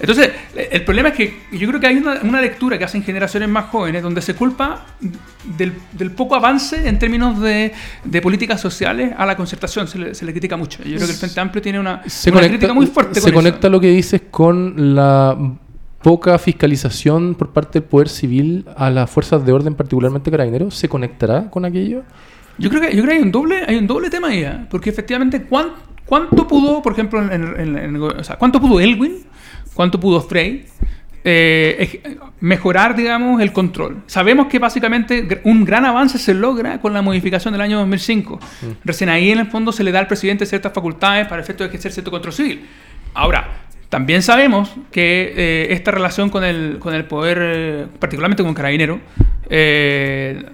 [0.00, 3.66] Entonces, el problema es que yo creo que hay una, lectura que hacen generaciones más
[3.66, 4.86] jóvenes donde se culpa
[5.56, 5.72] del,
[6.12, 7.72] poco avance en términos de,
[8.22, 9.88] políticas sociales a la concertación.
[9.88, 10.78] Se le, critica mucho.
[10.84, 13.20] Yo creo que el Frente Amplio tiene una, crítica muy fuerte.
[13.20, 15.36] Se conecta lo que dices con la
[16.02, 20.76] poca fiscalización por parte del poder civil a las fuerzas de orden, particularmente carabineros.
[20.76, 22.04] ¿Se conectará con aquello?
[22.58, 24.66] Yo creo que, yo creo que hay un doble, hay un doble tema ahí, ¿eh?
[24.70, 29.27] porque efectivamente, ¿cuánto, pudo, por ejemplo, en, o sea, cuánto pudo Elwin
[29.78, 30.66] ¿Cuánto pudo Frey?
[31.22, 32.00] eh,
[32.40, 34.02] mejorar, digamos, el control.
[34.06, 38.36] Sabemos que básicamente un gran avance se logra con la modificación del año 2005.
[38.36, 38.66] Mm.
[38.84, 41.68] Recién ahí en el fondo se le da al presidente ciertas facultades para efecto de
[41.68, 42.66] ejercer cierto control civil.
[43.14, 43.46] Ahora,
[43.88, 48.98] también sabemos que eh, esta relación con el, con el poder, eh, particularmente con Carabinero,
[49.48, 50.44] eh,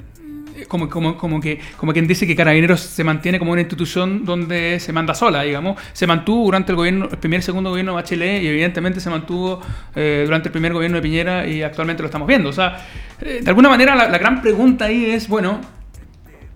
[0.69, 4.81] como, como, como, que, como quien dice que Carabineros se mantiene como una institución donde
[4.81, 5.81] se manda sola, digamos.
[5.93, 9.11] Se mantuvo durante el gobierno, el primer y segundo gobierno de Bachelet y evidentemente se
[9.11, 9.61] mantuvo
[9.95, 12.49] durante el primer gobierno de Piñera y actualmente lo estamos viendo.
[12.51, 12.85] O sea,
[13.21, 15.61] de alguna manera la, la gran pregunta ahí es, bueno,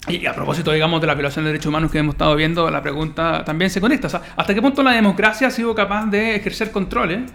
[0.08, 2.82] y a propósito, digamos, de la violación de derechos humanos que hemos estado viendo, la
[2.82, 4.08] pregunta también se conecta.
[4.36, 7.30] ¿Hasta qué punto la democracia ha sido capaz de ejercer controles?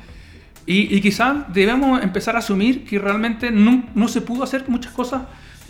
[0.65, 4.93] Y, y quizás debemos empezar a asumir que realmente no, no se pudo hacer muchas
[4.93, 5.23] cosas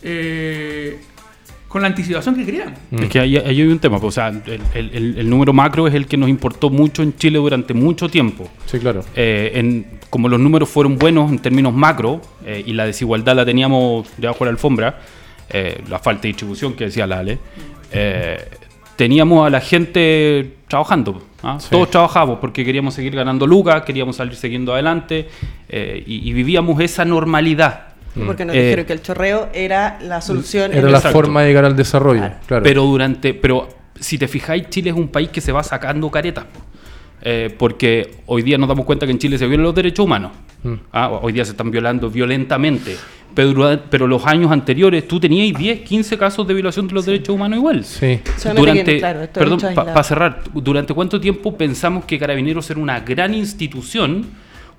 [0.03, 0.99] eh,
[1.67, 2.79] con la anticipación que queríamos.
[2.91, 5.95] Es que ahí, hay un tema, pues, o sea, el, el, el, número macro es
[5.95, 8.47] el que nos importó mucho en Chile durante mucho tiempo.
[8.67, 9.03] Sí, claro.
[9.15, 13.45] Eh, en, como los números fueron buenos en términos macro eh, y la desigualdad la
[13.45, 14.99] teníamos debajo de la alfombra,
[15.49, 17.39] eh, la falta de distribución que decía Lale,
[17.91, 18.37] eh,
[18.95, 21.21] teníamos a la gente trabajando.
[21.43, 21.57] ¿ah?
[21.69, 25.27] Todos trabajábamos porque queríamos seguir ganando lucas, queríamos salir siguiendo adelante
[25.69, 27.92] eh, y, vivíamos esa normalidad.
[28.26, 30.73] Porque nos dijeron que el chorreo era la solución.
[30.73, 32.32] Era la forma de llegar al desarrollo.
[32.47, 36.45] Pero durante, pero si te fijáis, Chile es un país que se va sacando caretas.
[37.58, 40.32] porque hoy día nos damos cuenta que en Chile se violan los derechos humanos.
[40.63, 40.73] Mm.
[40.91, 41.10] ¿ah?
[41.21, 42.97] Hoy día se están violando violentamente.
[43.34, 47.34] Pero, pero los años anteriores tú tenías 10, 15 casos de violación de los derechos
[47.34, 47.84] humanos igual.
[47.84, 48.19] Sí.
[48.56, 49.02] Durante,
[49.34, 54.28] perdón, para cerrar, ¿durante cuánto tiempo pensamos que Carabineros era una gran institución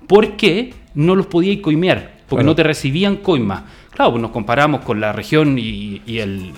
[0.07, 2.15] porque no los podíais coimear?
[2.27, 3.65] Porque no te recibían coima.
[3.91, 6.53] Claro, pues nos comparamos con la región y, el,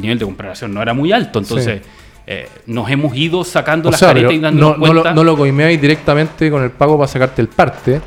[0.00, 1.82] nivel de comparación no era muy alto, entonces...
[2.28, 5.12] Eh, nos hemos ido sacando las caretas y dando no, cuenta.
[5.12, 5.44] No lo, no lo
[5.78, 8.00] directamente con el pago para sacarte el parte,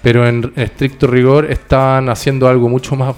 [0.00, 3.16] pero en estricto rigor estaban haciendo algo mucho más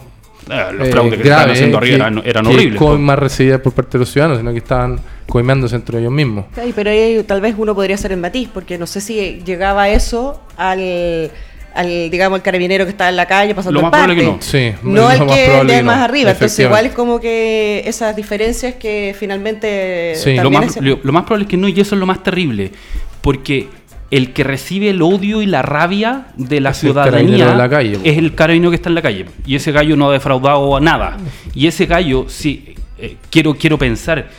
[0.48, 3.00] eh, los fraudes que estaban haciendo arriba eran, eran horribles.
[3.00, 6.46] más recibidas por parte de los ciudadanos, sino que estaban coimeándose entre ellos mismos.
[6.54, 9.88] Sí, pero ahí tal vez uno podría hacer el matiz, porque no sé si llegaba
[9.88, 11.30] eso al,
[11.74, 14.16] al digamos, el carabinero que estaba en la calle pasando lo más parte.
[14.16, 14.38] Que no.
[14.40, 16.30] Sí, no el que de más arriba.
[16.30, 20.14] Entonces, igual es como que esas diferencias que finalmente.
[20.16, 20.36] Sí.
[20.36, 22.72] Lo más, lo más probable es que no, y eso es lo más terrible.
[23.20, 23.68] Porque
[24.10, 27.68] el que recibe el odio y la rabia de la ciudadanía
[28.04, 29.26] es el carabinero que está en la calle.
[29.44, 31.16] Y ese gallo no ha defraudado a nada.
[31.54, 34.30] Y ese gallo, sí, eh, quiero, quiero pensar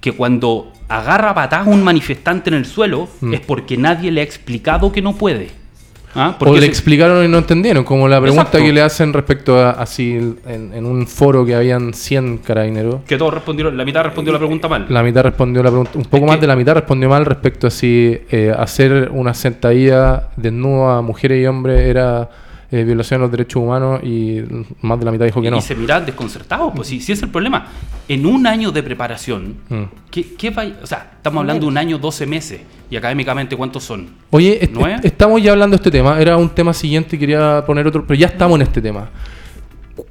[0.00, 3.34] que cuando agarra a un manifestante en el suelo mm.
[3.34, 5.60] es porque nadie le ha explicado que no puede.
[6.14, 6.36] ¿Ah?
[6.40, 10.34] O le explicaron y no entendieron, como la pregunta que le hacen respecto a así
[10.44, 13.02] en, un foro que habían 100 carabineros.
[13.06, 14.86] Que todos respondieron, la mitad respondió la pregunta mal.
[14.88, 17.70] La mitad respondió la pregunta, un poco más de la mitad respondió mal respecto a
[17.70, 22.28] si eh, hacer una sentadilla desnuda a mujeres y hombres era
[22.70, 24.42] eh, violación de los derechos humanos y
[24.82, 25.58] más de la mitad dijo que no.
[25.58, 27.66] Y se miran desconcertados, pues si, si es el problema.
[28.08, 29.82] En un año de preparación, mm.
[30.10, 33.84] ¿qué, qué va, o sea, estamos hablando de un año, 12 meses, y académicamente ¿cuántos
[33.84, 34.08] son?
[34.30, 34.60] Oye,
[35.02, 38.18] estamos ya hablando de este tema, era un tema siguiente y quería poner otro, pero
[38.18, 39.10] ya estamos en este tema.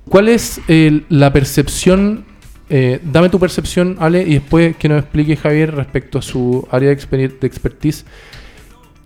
[0.07, 0.61] ¿Cuál es
[1.09, 2.25] la percepción
[2.71, 6.89] eh, dame tu percepción, Ale, y después que nos explique Javier respecto a su área
[6.89, 8.05] de, de expertise.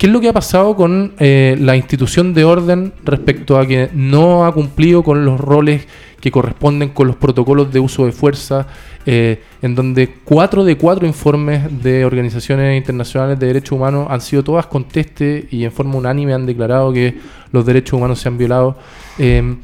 [0.03, 3.89] ¿Qué es lo que ha pasado con eh, la institución de orden respecto a que
[3.93, 5.87] no ha cumplido con los roles
[6.19, 8.67] que corresponden con los protocolos de uso de fuerza,
[9.05, 14.43] eh, en donde cuatro de cuatro informes de organizaciones internacionales de derechos humanos han sido
[14.43, 17.17] todas conteste y en forma unánime han declarado que
[17.53, 18.77] los derechos humanos se han violado?
[19.17, 19.59] Em,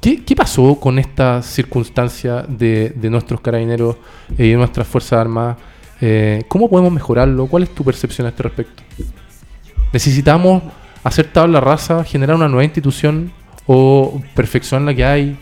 [0.00, 3.96] ¿qué, pasó con esta circunstancia de, nuestros carabineros
[4.30, 5.58] y de nuestras Fuerzas Armadas?
[6.00, 7.46] Eh, ¿Cómo podemos mejorarlo?
[7.48, 8.82] ¿Cuál es tu percepción a este respecto?
[9.92, 10.62] Necesitamos
[11.04, 13.32] hacer tabla raza, generar una nueva institución
[13.66, 15.38] o perfeccionar la que hay.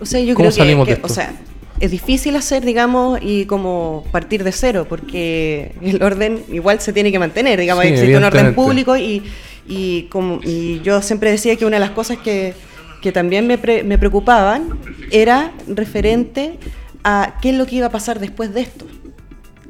[0.00, 1.34] O sea, yo creo que, o sea,
[1.78, 7.10] es difícil hacer, digamos, y como partir de cero, porque el orden igual se tiene
[7.10, 9.22] que mantener, digamos, existe un orden público y,
[9.66, 12.54] y, como, y yo siempre decía que una de las cosas que,
[13.00, 14.78] que también me, me preocupaban
[15.10, 16.58] era referente
[17.02, 18.86] a qué es lo que iba a pasar después de esto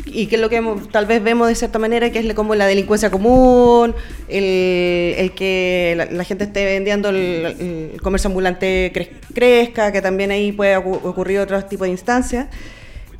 [0.07, 2.67] y que es lo que tal vez vemos de cierta manera, que es como la
[2.67, 3.95] delincuencia común,
[4.29, 8.93] el, que la, gente esté vendiendo el, comercio ambulante
[9.35, 12.47] crezca, que también ahí puede ocurrir otro tipo de instancias.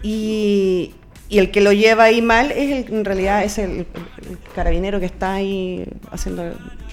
[0.03, 0.95] Y,
[1.29, 3.87] y, el que lo lleva ahí mal es en realidad es el,
[4.55, 6.53] carabinero que está ahí haciendo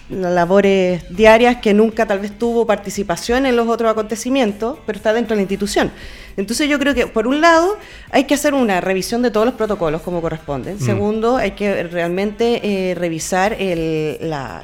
[0.10, 5.14] las labores diarias, que nunca tal vez tuvo participación en los otros acontecimientos, pero está
[5.14, 5.92] dentro de la institución.
[6.38, 7.78] Entonces yo creo que, por un lado,
[8.12, 10.76] hay que hacer una revisión de todos los protocolos como corresponden.
[10.76, 10.80] Mm.
[10.80, 14.64] Segundo, hay que realmente eh, revisar el, la,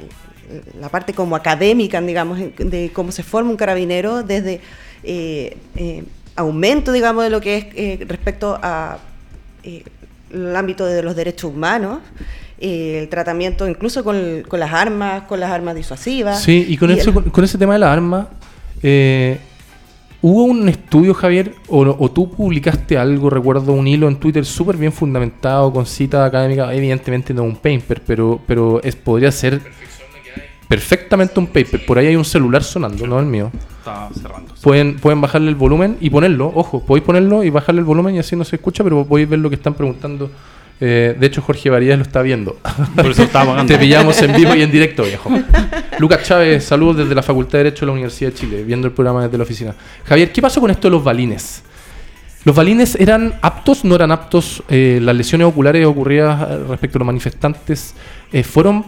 [0.80, 4.60] la parte como académica, digamos, de cómo se forma un carabinero desde
[6.36, 8.98] aumento, digamos, de lo que es respecto a
[10.34, 12.00] el ámbito de los derechos humanos,
[12.64, 16.42] el tratamiento incluso con, con, las armas, con las armas disuasivas.
[16.42, 16.88] Sí, y con,
[17.30, 18.26] con, ese tema de las armas,
[18.82, 19.38] eh,
[20.22, 24.92] ¿hubo un estudio, Javier, o, tú publicaste algo, recuerdo un hilo en Twitter súper bien
[24.92, 29.60] fundamentado, con cita académica, evidentemente no un paper, pero, pero es, podría ser
[30.66, 31.84] perfectamente un paper.
[31.84, 33.50] Por ahí hay un celular sonando, no el mío.
[33.78, 34.54] Está cerrando.
[34.62, 38.20] Pueden, pueden bajarle el volumen y ponerlo, ojo, podéis ponerlo y bajarle el volumen y
[38.20, 40.30] así no se escucha, pero podéis ver lo que están preguntando
[40.80, 42.58] eh, de hecho, Jorge Varías lo está viendo.
[42.96, 43.26] Por eso
[43.66, 45.30] Te pillamos en vivo y en directo, viejo.
[45.98, 48.92] Lucas Chávez, saludos desde la Facultad de Derecho de la Universidad de Chile, viendo el
[48.92, 49.74] programa desde la oficina.
[50.04, 51.62] Javier, ¿qué pasó con esto de los balines?
[52.44, 53.84] ¿Los balines eran aptos?
[53.84, 54.62] ¿No eran aptos?
[54.68, 57.94] Eh, ¿Las lesiones oculares ocurridas eh, respecto a los manifestantes
[58.42, 58.84] fueron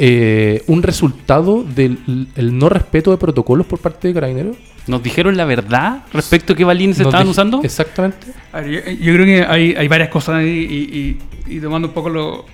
[0.00, 1.98] un resultado del
[2.36, 4.56] no respeto de protocolos por parte de carabineros?
[4.86, 7.60] ¿Nos dijeron la verdad respecto a qué balines se estaban usando?
[7.62, 8.28] Exactamente.
[8.52, 12.44] yo, creo que hay, varias cosas ahí y, tomando un poco lo,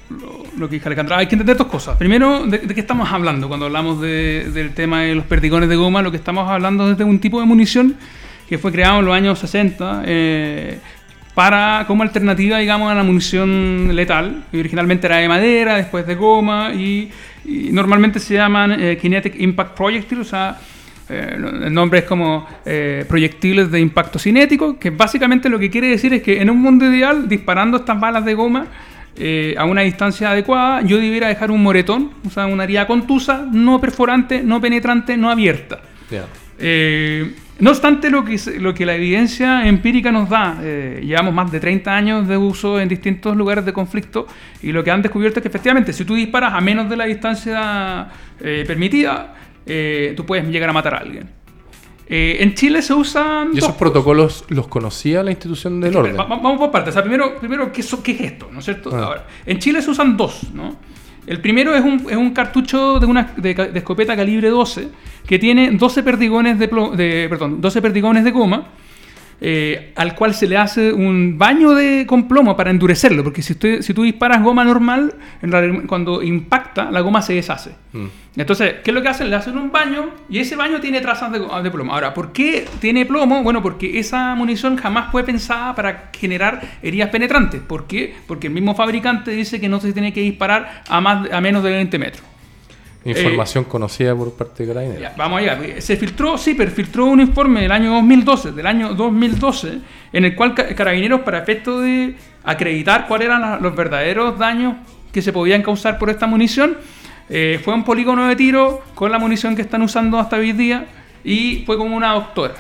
[0.59, 1.19] que dijo Alejandra.
[1.19, 1.97] Hay que entender dos cosas.
[1.97, 3.49] Primero, ¿de, qué estamos hablando?
[3.49, 7.05] Cuando hablamos del tema de los perdigones de goma, lo que estamos hablando es de
[7.05, 7.97] un tipo de munición
[8.49, 10.79] que fue creado en los años 60 eh,
[11.35, 14.45] para como alternativa, digamos, a la munición letal.
[14.53, 17.11] originalmente era de madera, después de goma y,
[17.71, 20.59] normalmente se llaman eh, Kinetic Impact Projectiles, o sea,
[21.09, 25.89] eh, el nombre es como eh, proyectiles de impacto cinético, que básicamente lo que quiere
[25.89, 28.67] decir es que en un mundo ideal, disparando estas balas de goma
[29.17, 33.47] eh, a una distancia adecuada, yo debiera dejar un moretón, o sea, una herida contusa,
[33.51, 35.81] no perforante, no penetrante, no abierta.
[37.59, 41.97] no obstante, lo que, lo que la evidencia empírica nos da, llevamos más de 30
[41.97, 44.27] años de uso en distintos lugares de conflicto
[44.61, 47.05] y lo que han descubierto es que efectivamente si tú disparas a menos de la
[47.05, 49.35] distancia permitida,
[49.67, 51.29] eh, tú puedes llegar a matar a alguien.
[52.09, 53.51] Eh, en Chile se usan.
[53.53, 56.17] ¿Y esos protocolos los conocía la institución del orden?
[56.17, 56.95] vamos por partes.
[56.95, 58.49] primero, primero ¿qué, ¿qué, es esto?
[58.53, 58.91] ¿no es cierto?
[58.95, 59.05] Ah.
[59.05, 60.53] Ahora, en Chile se usan dos.
[60.55, 60.77] ¿no?
[61.27, 64.89] El primero es un, es un cartucho de, una, de, escopeta calibre 12
[65.27, 68.69] que tiene 12 perdigones de, de, perdón, 12 perdigones de goma
[69.41, 73.53] eh, al cual se le hace un baño de, con plomo para endurecerlo, porque si,
[73.53, 75.15] usted, si tú disparas goma normal,
[75.87, 77.71] cuando impacta, la goma se deshace.
[77.93, 78.07] Mm.
[78.37, 79.31] Entonces, ¿qué es lo que hacen?
[79.31, 81.95] Le hacen un baño y ese baño tiene trazas de, plomo.
[81.95, 83.43] Ahora, ¿por qué tiene plomo?
[83.43, 87.61] Bueno, porque esa munición jamás fue pensada para generar heridas penetrantes.
[87.63, 88.15] ¿Por qué?
[88.27, 91.63] Porque el mismo fabricante dice que no se tiene que disparar a, más, a menos
[91.63, 92.25] de 20 metros.
[93.07, 95.13] Información eh, conocida por parte de Carabineros.
[95.17, 95.81] vamos allá.
[95.81, 99.79] Se filtró, sí, pero filtró un informe del año 2012, del año 2012,
[100.13, 104.77] en el cual Carabineros, para efecto de acreditar cuáles eran los verdaderos daños
[105.13, 106.77] que se podían causar por esta munición,
[107.29, 110.87] eh, fue un polígono de tiro con la munición que están usando hasta hoy día
[111.25, 112.55] y fue como una doctora.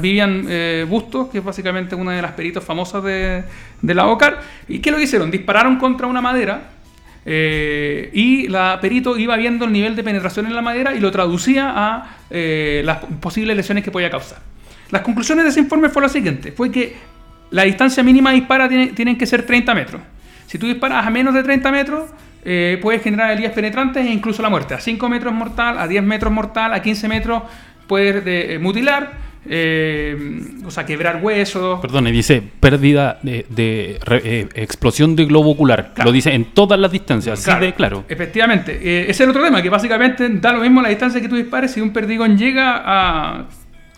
[0.00, 3.44] Vivian eh, Bustos, que es básicamente una de las peritos famosas de,
[3.82, 4.40] de la OCAR.
[4.68, 5.30] ¿Y qué lo hicieron?
[5.30, 6.70] Dispararon contra una madera
[7.24, 11.10] eh, y la perito iba viendo el nivel de penetración en la madera y lo
[11.10, 14.38] traducía a eh, las posibles lesiones que podía causar.
[14.90, 16.96] Las conclusiones de ese informe fue lo siguiente, fue que
[17.50, 20.02] la distancia mínima de dispara tiene, tienen que ser 30 metros.
[20.46, 22.10] Si tú disparas a menos de 30 metros,
[22.44, 24.74] eh, puedes generar heridas penetrantes e incluso la muerte.
[24.74, 27.42] A 5 metros mortal, a 10 metros mortal, a 15 metros
[27.86, 31.80] puedes mutilar eh, o sea, quebrar huesos.
[31.80, 33.44] Perdón, dice pérdida de,
[34.08, 35.92] eh, explosión de globo ocular.
[36.04, 38.04] Lo dice en todas las distancias, claro, claro.
[38.08, 38.78] Efectivamente.
[38.80, 41.36] Eh, ese es el otro tema, que básicamente da lo mismo la distancia que tú
[41.36, 41.72] dispares.
[41.72, 43.46] Si un perdigón llega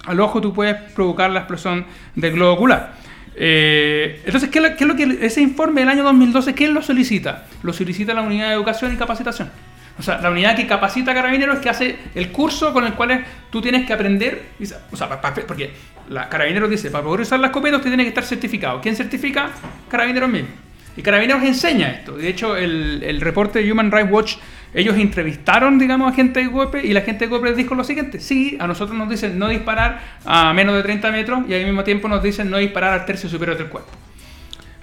[0.07, 2.95] al ojo, tú puedes provocar la explosión del globo ocular.
[3.37, 7.45] entonces, ¿qué es, lo, que ese informe del año 2012, quién lo solicita?
[7.63, 9.51] Lo solicita la Unidad de Educación y Capacitación.
[9.99, 12.95] O sea, la unidad que capacita a carabineros es que hace el curso con el
[12.95, 14.51] cual tú tienes que aprender.
[14.91, 15.09] O sea,
[15.47, 15.73] porque
[16.09, 18.81] la carabineros dice, para poder usar la escopeta usted tiene que estar certificado.
[18.81, 19.51] ¿Quién certifica?
[19.89, 20.49] Carabineros mismo.
[20.97, 22.17] Y Carabineros enseña esto.
[22.17, 24.37] De hecho, el, el, reporte de Human Rights Watch,
[24.73, 27.83] ellos entrevistaron, digamos, a gente de golpe y la gente de golpe les dijo lo
[27.83, 28.21] siguiente.
[28.21, 31.83] Sí, a nosotros nos dicen no disparar a menos de 30 metros y al mismo
[31.83, 33.91] tiempo nos dicen no disparar al tercio superior del cuerpo.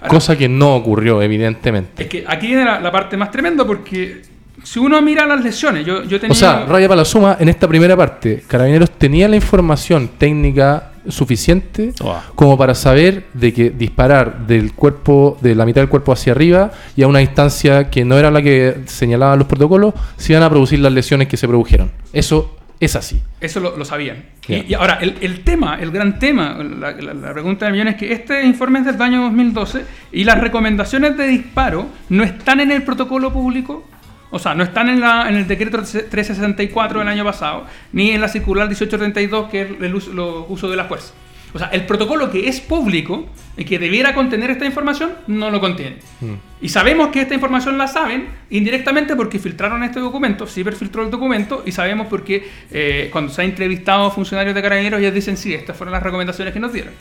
[0.07, 2.03] Cosa que no ocurrió, evidentemente.
[2.03, 4.21] Es que aquí viene la, la parte más tremenda porque
[4.63, 6.33] si uno mira las lesiones, yo, yo tenía...
[6.33, 10.91] O sea, raya para la suma, en esta primera parte, Carabineros tenía la información técnica
[11.07, 12.21] suficiente oh.
[12.35, 16.71] como para saber de que disparar del cuerpo, de la mitad del cuerpo hacia arriba
[16.95, 20.49] y a una distancia que no era la que señalaban los protocolos, se iban a
[20.49, 21.91] producir las lesiones que se produjeron.
[22.13, 23.21] Eso es así.
[23.39, 24.25] Eso lo, sabían.
[24.47, 28.43] Y, ahora, el, tema, el gran tema, la, la, pregunta de millón es que este
[28.43, 33.31] informe es del año 2012 y las recomendaciones de disparo no están en el protocolo
[33.31, 33.85] público
[34.31, 38.21] O sea, no están en, la, en el decreto 364 del año pasado, ni en
[38.21, 41.13] la circular 1832, que es el uso, uso de la fuerza.
[41.53, 43.27] O sea, el protocolo que es público
[43.57, 45.97] y que debiera contener esta información, no lo contiene.
[46.21, 46.33] Mm.
[46.61, 51.11] Y sabemos que esta información la saben indirectamente porque filtraron este documento, Ciber filtró el
[51.11, 55.35] documento y sabemos porque eh, cuando se ha entrevistado a funcionarios de carabineros ellos dicen,
[55.35, 56.93] sí, estas fueron las recomendaciones que nos dieron.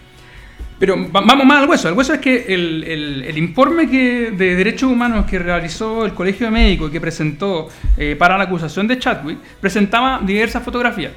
[0.81, 1.89] Pero vamos más al hueso.
[1.89, 6.53] El hueso es que el, informe que, de derechos humanos que realizó el Colegio de
[6.53, 11.13] Médicos y que presentó eh, para la acusación de Chadwick presentaba diversas fotografías.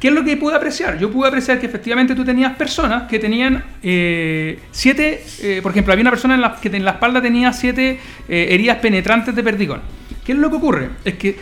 [0.00, 0.98] ¿Qué es lo que pude apreciar?
[0.98, 5.92] Yo pude apreciar que efectivamente tú tenías personas que tenían eh, siete, eh, por ejemplo,
[5.92, 9.42] había una persona en la, que en la espalda tenía siete eh, heridas penetrantes de
[9.42, 9.82] perdigón.
[10.24, 10.88] ¿Qué es lo que ocurre?
[11.04, 11.36] Es que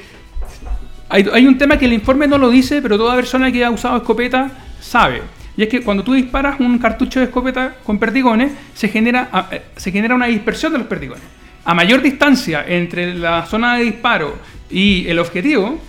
[1.08, 3.70] hay, hay, un tema que el informe no lo dice, pero toda persona que ha
[3.70, 4.50] usado escopeta
[4.80, 5.22] sabe.
[5.58, 9.50] Y es que cuando tú disparas un cartucho de escopeta con perdigones, se genera, ah,
[9.76, 11.24] se genera una dispersión de los perdigones.
[11.64, 14.38] A mayor distancia entre la zona de disparo
[14.70, 15.80] y el objetivo,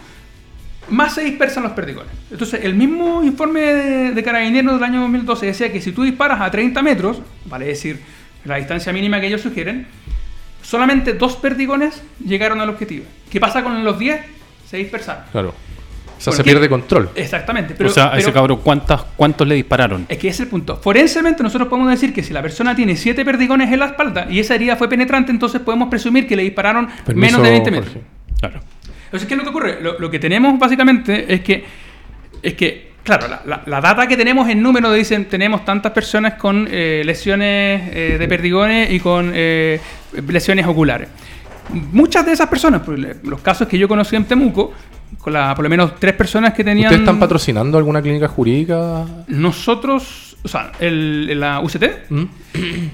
[0.90, 2.12] más se dispersan los perdigones.
[2.32, 6.50] Entonces, el mismo informe de, Carabineros del año 2012 decía que si tú disparas a
[6.50, 8.00] 30 metros, vale decir,
[8.46, 9.86] la distancia mínima que ellos sugieren,
[10.64, 13.06] solamente dos perdigones llegaron al objetivo.
[13.30, 14.20] ¿Qué pasa con los 10?
[14.68, 15.26] Se dispersaron.
[15.32, 15.69] Claro.
[16.20, 17.10] O sea, se pierde control.
[17.16, 17.82] Exactamente.
[17.82, 20.06] o sea, a ese cabrón, ¿cuántos le dispararon?
[20.10, 20.76] Es que ese es el punto.
[20.76, 24.40] Forensemente, nosotros podemos decir que si la persona tiene siete perdigones en la espalda y
[24.40, 27.96] esa herida fue penetrante, entonces podemos presumir que le dispararon menos de 20 metros.
[28.38, 28.60] Claro.
[29.06, 29.78] Entonces, ¿qué es lo que ocurre?
[29.82, 31.66] Lo, que tenemos básicamente es que,
[32.44, 37.02] es que claro, la, data que tenemos en número dicen tenemos tantas personas con eh,
[37.06, 39.80] lesiones eh, de perdigones y con eh,
[40.28, 41.10] lesiones oculares.
[41.70, 42.82] Muchas de esas personas,
[43.24, 44.74] los casos que yo conocí en Temuco,
[45.18, 46.88] con la, por lo menos tres personas que tenían...
[46.88, 49.06] ¿Ustedes están patrocinando alguna clínica jurídica?
[49.28, 51.84] Nosotros o sea, el, la UCT.
[52.10, 52.24] ¿Mm?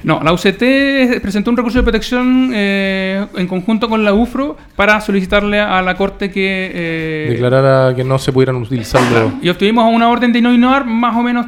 [0.04, 5.00] No, la UCT presentó un recurso de protección eh, en conjunto con la UFRO para
[5.00, 6.72] solicitarle a la Corte que...
[6.74, 9.34] Eh, Declarara que no se pudieran utilizarlo.
[9.42, 11.46] Y obtuvimos una orden de no innovar más o menos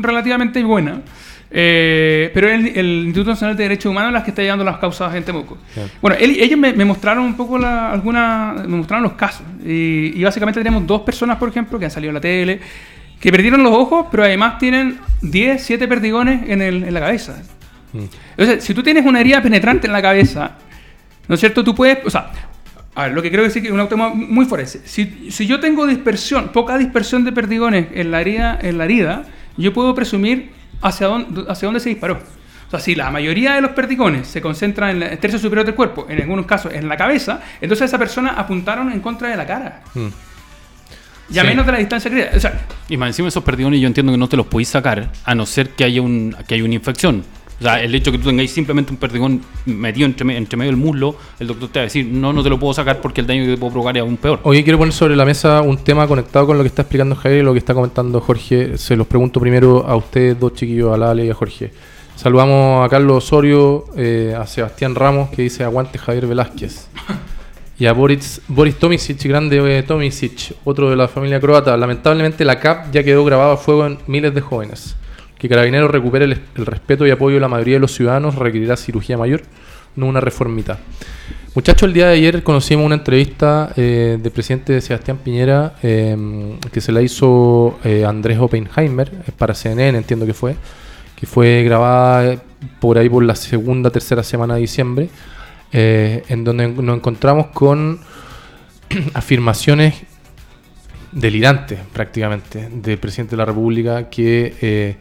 [0.00, 1.00] relativamente buena.
[1.54, 5.14] Eh, pero es el, Instituto Nacional de Derechos Humanos las que está llevando las causas
[5.14, 5.58] en Temuco.
[6.00, 9.44] Bueno, ellos me, mostraron un poco la, alguna, me mostraron los casos.
[9.64, 12.60] Y, y, básicamente tenemos dos personas, por ejemplo, que han salido a la tele,
[13.20, 17.42] que perdieron los ojos, pero además tienen 10, 7 perdigones en, el, en la cabeza.
[17.92, 18.58] Mm.
[18.58, 20.52] si tú tienes una herida penetrante en la cabeza,
[21.28, 21.62] ¿no es cierto?
[21.62, 22.30] Tú puedes, o sea,
[22.94, 24.80] a ver, lo que creo decir que es un auto muy forense.
[24.86, 29.24] Si, si, yo tengo dispersión, poca dispersión de perdigones en la herida, en la herida
[29.56, 30.50] yo puedo presumir
[30.82, 32.14] hacia dónde, hacia dónde se disparó.
[32.14, 35.74] O sea, si la mayoría de los perdigones se concentran en el tercio superior del
[35.74, 39.46] cuerpo, en algunos casos en la cabeza, entonces esa persona apuntaron en contra de la
[39.46, 39.82] cara.
[39.94, 40.08] Mm.
[41.30, 42.36] Y a menos de la distancia que...
[42.36, 45.10] O sea, y más encima esos perdigones yo entiendo que no te los podéis sacar
[45.24, 47.24] a no ser que haya, un, que haya una infección.
[47.62, 50.72] O sea, el hecho de que tú tengáis simplemente un perdigón metido entre, entre, medio
[50.72, 53.20] del muslo, el doctor te va a decir, no, no te lo puedo sacar porque
[53.20, 54.40] el daño que te puedo provocar es aún peor.
[54.42, 57.42] Hoy quiero poner sobre la mesa un tema conectado con lo que está explicando Javier
[57.42, 58.76] y lo que está comentando Jorge.
[58.78, 61.72] Se los pregunto primero a ustedes dos chiquillos, a Lale y a Jorge.
[62.16, 66.88] Saludamos a Carlos Osorio, eh, a Sebastián Ramos, que dice aguante Javier Velázquez.
[67.78, 71.76] Y a Boris, Boris Tomisic, grande eh, Tomisic, otro de la familia croata.
[71.76, 74.94] Lamentablemente la CAP ya quedó grabada a fuego en miles de jóvenes.
[75.42, 79.18] Que Carabineros recupere el, respeto y apoyo de la mayoría de los ciudadanos requerirá cirugía
[79.18, 79.42] mayor,
[79.96, 80.78] no una reformita.
[81.56, 86.80] Muchachos, el día de ayer conocimos una entrevista eh, del presidente Sebastián Piñera em, que
[86.80, 90.54] se la hizo eh, Andrés Oppenheimer para CNN, entiendo que fue,
[91.16, 92.40] que fue grabada
[92.78, 95.08] por ahí por la segunda, tercera semana de diciembre
[95.72, 97.98] eh, en donde nos encontramos con
[99.14, 99.94] afirmaciones
[101.10, 104.96] delirantes prácticamente del presidente de la República que eh,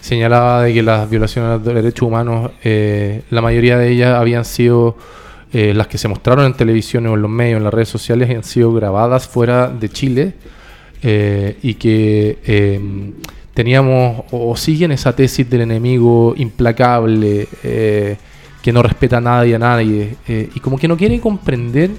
[0.00, 4.44] señalaba de que las violaciones de los derechos humanos, eh, la mayoría de ellas habían
[4.44, 4.96] sido
[5.52, 8.44] las que se mostraron en televisión o en los medios, en las redes sociales, han
[8.44, 10.34] sido grabadas fuera de Chile
[11.02, 13.14] y que
[13.54, 17.48] teníamos o, siguen esa tesis del enemigo implacable
[18.66, 21.92] que no respeta a nadie, a nadie, eh, y como que no quiere comprender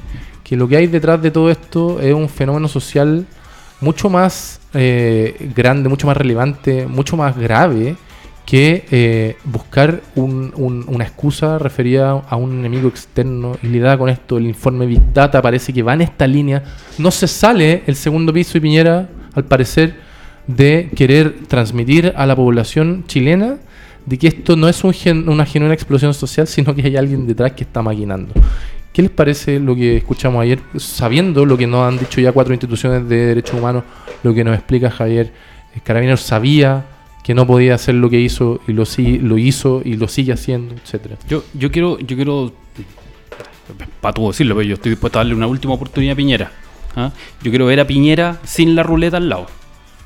[0.43, 3.25] que lo que hay detrás de todo esto es un fenómeno social
[3.81, 7.95] mucho más eh, grande, mucho más relevante, mucho más grave
[8.45, 14.37] que eh, buscar una excusa referida a un enemigo externo y le da con esto
[14.37, 16.63] el informe Big Data parece que va en esta línea.
[16.97, 19.95] No se sale el segundo piso y Piñera, al parecer,
[20.47, 23.57] de querer transmitir a la población chilena
[24.07, 27.65] de que esto no es una genuina explosión social, sino que hay alguien detrás que
[27.65, 28.33] está maquinando.
[28.93, 32.53] ¿Qué les parece lo que escuchamos ayer, sabiendo lo que nos han dicho ya cuatro
[32.53, 33.83] instituciones de derechos humanos,
[34.23, 35.33] lo que nos explica Javier?
[35.75, 36.85] El carabinero sabía
[37.21, 38.85] que no podía hacer lo que hizo y lo,
[39.21, 41.17] lo hizo y lo sigue haciendo, etcétera.
[41.27, 42.53] Yo, yo quiero, yo quiero
[43.99, 46.51] para tú decirlo, pero yo estoy dispuesto a darle una última oportunidad a Piñera.
[46.95, 47.11] ¿ah?
[47.43, 49.47] Yo quiero ver a Piñera sin la ruleta al lado.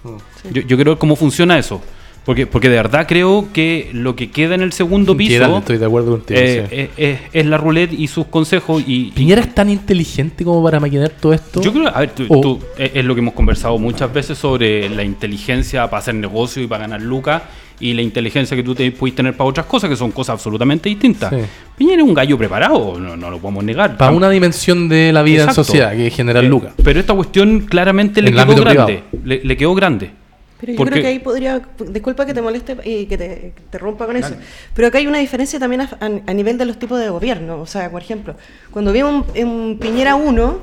[0.03, 0.53] Mm.
[0.53, 1.81] Yo, yo quiero ver cómo funciona eso.
[2.25, 5.85] Porque, porque de verdad creo que lo que queda en el segundo piso estoy de
[5.85, 8.83] acuerdo contigo, eh, eh, es, la roulette y sus consejos.
[8.85, 11.61] Y, ¿Piñera es tan inteligente como para maquinar todo esto?
[11.61, 15.89] Yo creo, a ver, tú, es, lo que hemos conversado muchas veces sobre la inteligencia
[15.89, 17.41] para hacer negocio y para ganar lucas
[17.79, 20.89] y la inteligencia que tú te puedes tener para otras cosas, que son cosas absolutamente
[20.89, 21.33] distintas.
[21.75, 23.97] Piñera es un gallo preparado, no, lo podemos negar.
[23.97, 26.73] Para una dimensión de la vida en sociedad, que es generar eh, lucas.
[26.83, 29.03] Pero esta cuestión claramente le quedó grande.
[29.23, 30.20] le quedó grande.
[30.61, 34.15] Pero yo creo que ahí podría, disculpa que te moleste y que te, rompa con
[34.15, 34.35] eso,
[34.75, 37.59] pero acá hay una diferencia también a, nivel de los tipos de gobierno.
[37.59, 38.35] O sea, por ejemplo,
[38.69, 40.59] cuando vimos en Piñera 1,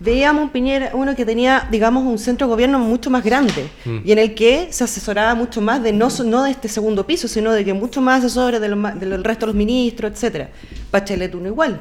[0.00, 3.98] veíamos un Piñera 1 que tenía, digamos, un centro de gobierno mucho más grande mm.
[4.04, 7.28] y en el que se asesoraba mucho más de no, no de este segundo piso,
[7.28, 10.50] sino de que mucho más asesores del resto de los ministros, etcétera.
[10.90, 11.80] Bachelet 1 igual.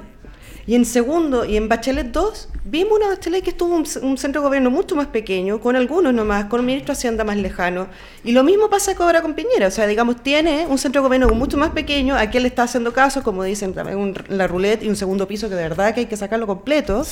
[0.68, 4.42] Y en segundo, y en Bachelet 2, vimos una Bachelet que estuvo un, un centro
[4.42, 7.88] de gobierno mucho más pequeño, con algunos nomás, con un ministro de Hacienda más lejano.
[8.24, 9.68] Y lo mismo pasa ahora con Piñera.
[9.68, 12.64] O sea, digamos, tiene un centro de gobierno mucho más pequeño, a quien le está
[12.64, 16.02] haciendo caso, como dicen también la roulette y un segundo piso que de verdad que
[16.02, 17.04] hay que sacarlo completo,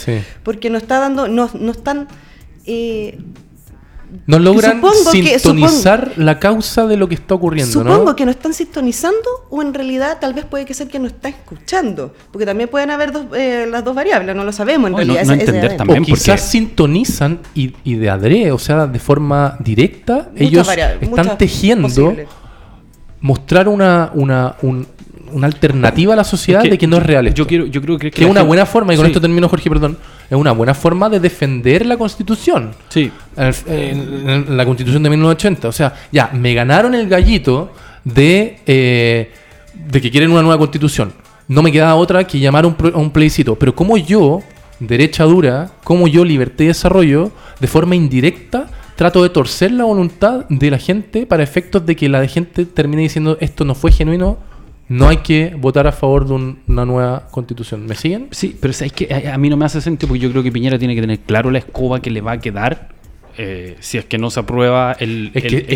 [0.41, 2.07] porque no está dando, no, no están...
[2.65, 3.19] Eh,
[4.25, 7.71] no logran sintonizar la causa de lo que está ocurriendo.
[7.71, 11.07] Supongo que no están sintonizando o en realidad tal vez puede que sea que no
[11.07, 12.13] está escuchando.
[12.31, 15.25] Porque también pueden haber dos, eh, las dos variables, no lo sabemos en realidad.
[15.25, 20.29] No, entender también o quizás sintonizan y, y, de adrede, o sea, de forma directa,
[20.35, 20.67] ellos
[21.01, 22.15] están tejiendo
[23.23, 24.85] mostrar una, una, un,
[25.33, 27.33] una alternativa a la sociedad de que no es real.
[27.33, 29.97] Yo quiero, yo creo que, es una buena forma, y con esto termino, Jorge, perdón,
[30.29, 32.71] es una buena forma de defender la Constitución.
[32.89, 33.11] Sí.
[33.35, 35.67] En, la Constitución de 1980.
[35.67, 37.71] O sea, ya, me ganaron el gallito
[38.03, 39.31] de, eh,
[39.73, 41.13] de que quieren una nueva Constitución.
[41.47, 43.55] No me queda otra que llamar a un, un plebiscito.
[43.55, 44.41] Pero como yo,
[44.79, 50.45] derecha dura, como yo, libertad y desarrollo, de forma indirecta, trato de torcer la voluntad
[50.49, 54.37] de la gente para efectos de que la gente termine diciendo esto no fue genuino
[54.89, 56.33] no hay que votar a favor de
[56.67, 57.85] una nueva constitución.
[57.85, 58.27] ¿Me siguen?
[58.31, 60.77] Sí, pero es que a, mí no me hace sentido porque yo creo que Piñera
[60.77, 62.89] tiene que tener claro la escoba que le va a quedar
[63.35, 65.31] eh, si es que no se aprueba el,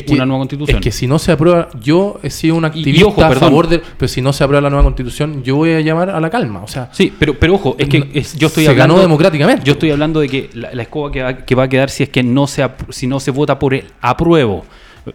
[0.10, 0.78] una nueva constitución.
[0.78, 3.82] Es que si no se aprueba, yo he sido un activista a favor de.
[3.98, 6.62] Pero si no se aprueba la nueva constitución, yo voy a llamar a la calma.
[6.62, 8.00] O sea, sí, pero, pero ojo, es que
[8.38, 9.64] yo estoy se ganó democráticamente.
[9.64, 12.10] Yo estoy hablando de que la, escoba que va, que va, a quedar si es
[12.10, 14.66] que no se, si no se vota por el apruebo.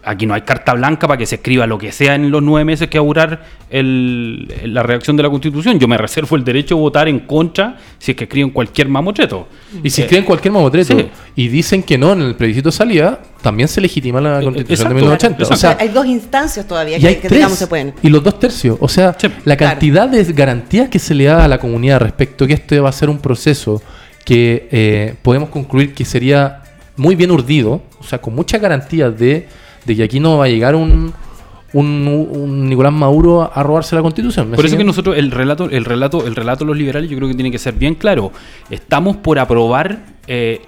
[0.03, 2.65] Aquí no hay carta blanca para que se escriba lo que sea en los nueve
[2.65, 5.79] meses que va a durar la redacción de la Constitución.
[5.79, 9.49] Yo me reservo el derecho a votar en contra si es que escriben cualquier mamotreto.
[9.83, 10.97] Y si escriben cualquier mamotreto
[11.35, 14.89] y dicen que no en el plebiscito de salida, también se legitima la eh, Constitución
[14.89, 15.55] de 1980.
[15.55, 17.95] O sea, hay dos instancias todavía que, digamos se pueden.
[18.03, 18.77] Y los dos tercios.
[18.81, 22.47] O sea, la cantidad de garantías que se le da a la comunidad respecto a
[22.49, 23.83] que este va a ser un proceso
[24.25, 26.63] que eh, podemos concluir que sería
[26.97, 29.49] muy bien urdido, o sea, con muchas garantías de
[29.85, 31.13] de que aquí no va a llegar un,
[31.73, 34.51] un, Nicolás Maduro a robarse la constitución.
[34.51, 37.29] Por eso que nosotros, el relato, el relato, el relato de los liberales, yo creo
[37.29, 38.33] que tiene que ser bien claro.
[38.71, 40.63] Estamos por aprobar eh,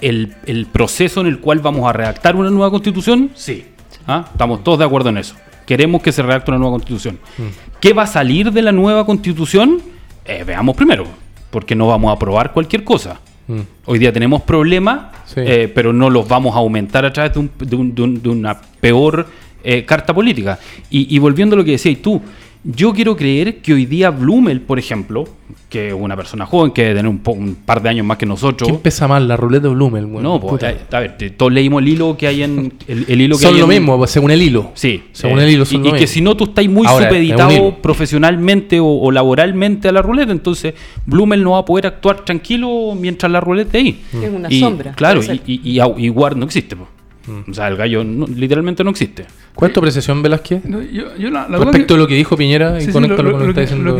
[0.00, 3.30] el, proceso en el cual vamos a redactar una nueva constitución.
[3.34, 3.66] Sí.
[4.06, 4.26] ¿Ah?
[4.30, 5.34] Estamos todos de acuerdo en eso.
[5.66, 7.18] Queremos que se redacte una nueva constitución.
[7.38, 7.42] Mm.
[7.80, 9.80] ¿Qué va a salir de la nueva constitución?
[10.24, 11.06] Eh, veamos primero,
[11.50, 13.20] porque no vamos a aprobar cualquier cosa.
[13.52, 13.60] Mm.
[13.84, 18.58] Hoy día tenemos problemas, eh, pero no los vamos a aumentar a través de, una
[18.80, 19.26] peor
[19.62, 20.58] eh, carta política.
[20.88, 22.20] Y, y, volviendo a lo que decías tú,
[22.64, 25.26] yo quiero creer que hoy día Blumel, por ejemplo,
[25.68, 28.68] que es una persona joven que debe tener un, par de años más que nosotros.
[28.68, 30.10] ¿Quién pesa más, la ruleta o Blumel?
[30.22, 32.72] no, pues, a, ver, todos leímos el hilo que hay en.
[32.86, 34.70] El, hilo que son lo mismo, pues, según el hilo.
[34.74, 35.02] Sí.
[35.12, 39.10] Según el hilo son Y, y que si no, tú estás muy supeditado profesionalmente o,
[39.10, 43.66] laboralmente a la ruleta, entonces Blumel no va a poder actuar tranquilo mientras la ruleta
[43.66, 44.02] esté ahí.
[44.22, 44.92] Es una sombra.
[44.92, 46.76] Claro, y, y, y, Ward no existe.
[46.76, 46.88] Pues.
[47.26, 47.50] Mm.
[47.50, 49.26] O sea, el gallo literalmente no existe.
[49.54, 50.62] ¿Cuál es tu apreciación, Velázquez?
[50.64, 53.90] Respecto a lo que dijo Piñera y con lo, con lo, que, está diciendo.
[53.90, 53.96] Lo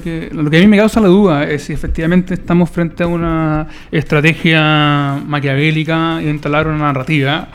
[0.00, 3.06] que, lo, que, a mí me causa la duda es si efectivamente estamos frente a
[3.06, 7.48] una estrategia maquiavélica y instalar una narrativa.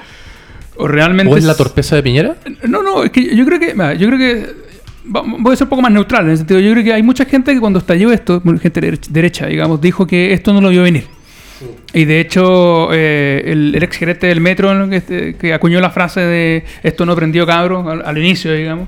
[0.77, 1.31] O realmente.
[1.31, 2.37] ¿O es la torpeza de Piñera?
[2.67, 3.75] No, no, es que yo creo que.
[3.97, 4.71] Yo creo que
[5.03, 6.59] voy a ser un poco más neutral en el sentido.
[6.59, 10.33] Yo creo que hay mucha gente que cuando estalló esto, gente derecha, digamos, dijo que
[10.33, 11.05] esto no lo vio venir.
[11.93, 16.63] Y de hecho, eh, el, ex gerente del metro que, que, acuñó la frase de
[16.83, 18.87] esto no prendió cabro al, inicio, digamos.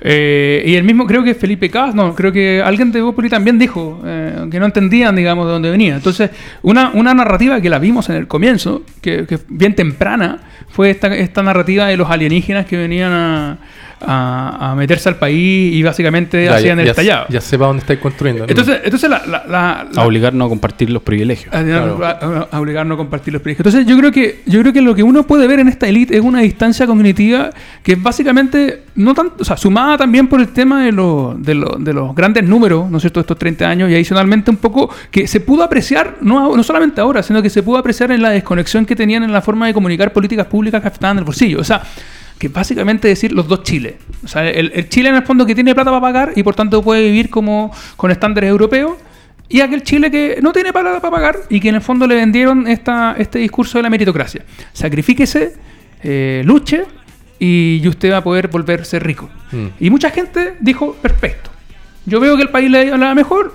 [0.00, 3.58] Eh, y el mismo, creo que Felipe Cas, no, creo que alguien de Bopoli también
[3.58, 5.96] dijo eh, que no entendían, digamos, de dónde venía.
[5.96, 6.30] Entonces,
[6.62, 10.38] una, una narrativa que la vimos en el comienzo, que, que bien temprana,
[10.68, 13.58] fue esta, esta narrativa de los alienígenas que venían a
[14.00, 17.26] a, meterse al país y básicamente hacían el tallado.
[17.28, 18.44] Ya sepa dónde estáis construyendo.
[18.48, 21.52] Entonces, entonces la, a obligarnos a compartir los privilegios.
[21.54, 23.66] A, obligarnos a compartir los privilegios.
[23.66, 26.16] Entonces, yo creo que yo creo que lo que uno puede ver en esta élite
[26.16, 27.50] es una distancia cognitiva
[27.82, 31.92] que es básicamente no tanto, o sea, sumada también por el tema de, de, de
[31.92, 35.40] los grandes números, ¿no es cierto?, estos 30 años y adicionalmente un poco que se
[35.40, 38.96] pudo apreciar, no, no solamente ahora, sino que se pudo apreciar en la desconexión que
[38.96, 41.60] tenían en la forma de comunicar políticas públicas que estaban en el bolsillo.
[41.60, 41.82] O sea,
[42.38, 43.94] que básicamente decir los dos Chiles.
[44.24, 46.82] O sea, el, Chile en el fondo que tiene plata para pagar y por tanto
[46.82, 48.96] puede vivir como con estándares europeos.
[49.50, 52.14] Y aquel Chile que no tiene plata para pagar y que en el fondo le
[52.14, 54.44] vendieron esta, este discurso de la meritocracia.
[54.72, 55.54] Sacrifíquese,
[56.02, 56.84] eh, luche
[57.38, 59.28] y usted va a poder volverse rico.
[59.52, 59.66] Mm.
[59.80, 61.50] Y mucha gente dijo, perfecto.
[62.04, 63.54] Yo veo que el país le va mejor,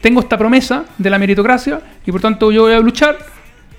[0.00, 3.16] tengo esta promesa de la meritocracia y por tanto yo voy a luchar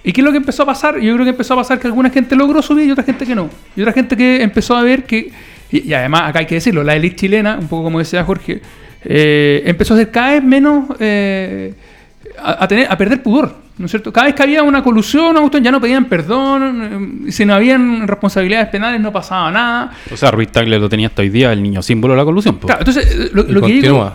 [0.05, 0.99] ¿Y qué es lo que empezó a pasar?
[0.99, 3.33] Yo creo que empezó a pasar que alguna gente logró subir y otra gente que
[3.33, 3.49] no.
[3.75, 5.31] Y otra gente que empezó a ver que,
[5.71, 8.61] y, además acá hay que decirlo, la élite chilena, un poco como decía Jorge,
[9.03, 11.73] eh, empezó a ser cada vez menos, eh,
[12.37, 13.55] a, tener, a perder pudor.
[13.77, 14.13] ¿No es cierto?
[14.13, 18.69] Cada vez que había una colusión, ya no pedían perdón, eh, si no habían responsabilidades
[18.69, 19.91] penales no pasaba nada.
[20.11, 22.57] O sea, Ruiz Tagle lo tenía hasta hoy día el niño símbolo de la colusión.
[22.57, 23.53] Claro, entonces eh, lo, que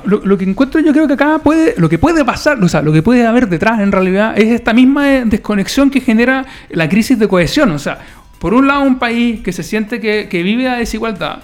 [0.05, 2.93] lo, que encuentro yo creo que acá puede, lo que puede pasar, o sea, lo
[2.93, 7.29] que puede haber detrás en realidad es esta misma desconexión que genera la crisis de
[7.29, 7.71] cohesión.
[7.73, 7.99] O sea,
[8.41, 11.41] por un lado un país que se siente que, que vive a desigualdad,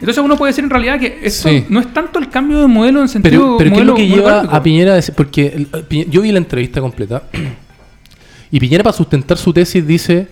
[0.00, 3.00] entonces uno puede decir en realidad que eso no es tanto el cambio de modelo
[3.00, 5.14] en sentido Pero, pero ¿qué es lo que lleva a Piñera a decir?
[5.14, 5.66] Porque
[6.08, 7.24] yo vi la entrevista completa
[8.50, 10.28] y Piñera para sustentar su tesis dice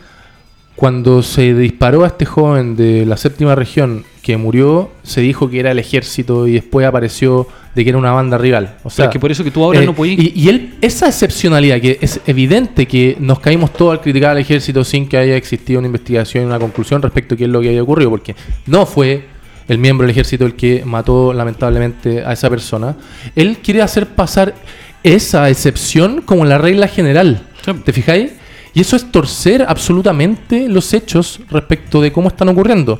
[0.75, 5.61] cuando se disparó a este joven de la séptima región que murió, se dijo que
[5.61, 8.79] era el ejército y después apareció de que era una banda rival.
[8.85, 10.18] O sea, es que por eso que tú ahora eh, no podías...
[10.18, 14.39] Y, y, él, esa excepcionalidad, que es evidente que nos caímos todos al criticar al
[14.39, 17.61] ejército sin que haya existido una investigación y una conclusión respecto a qué es lo
[17.61, 19.27] que había ocurrido, porque no fue
[19.68, 22.97] el miembro del ejército el que mató lamentablemente a esa persona.
[23.35, 24.55] Él quiere hacer pasar
[25.03, 27.47] esa excepción como la regla general.
[27.85, 28.33] ¿Te fijáis?
[28.72, 32.99] Y eso es torcer absolutamente los hechos respecto de cómo están ocurriendo.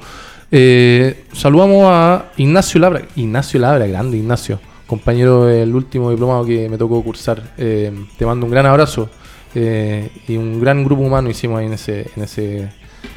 [0.51, 3.03] Eh, saludamos a Ignacio Labra.
[3.17, 7.43] Ignacio Labra, grande Ignacio, compañero del último diplomado que me tocó cursar.
[7.59, 9.09] Eh, te mando un gran abrazo
[9.55, 12.69] eh, y un gran grupo humano hicimos ahí en ese, en ese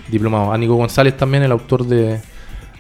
[0.10, 0.52] diplomado.
[0.52, 2.20] A Nico González también, el autor de,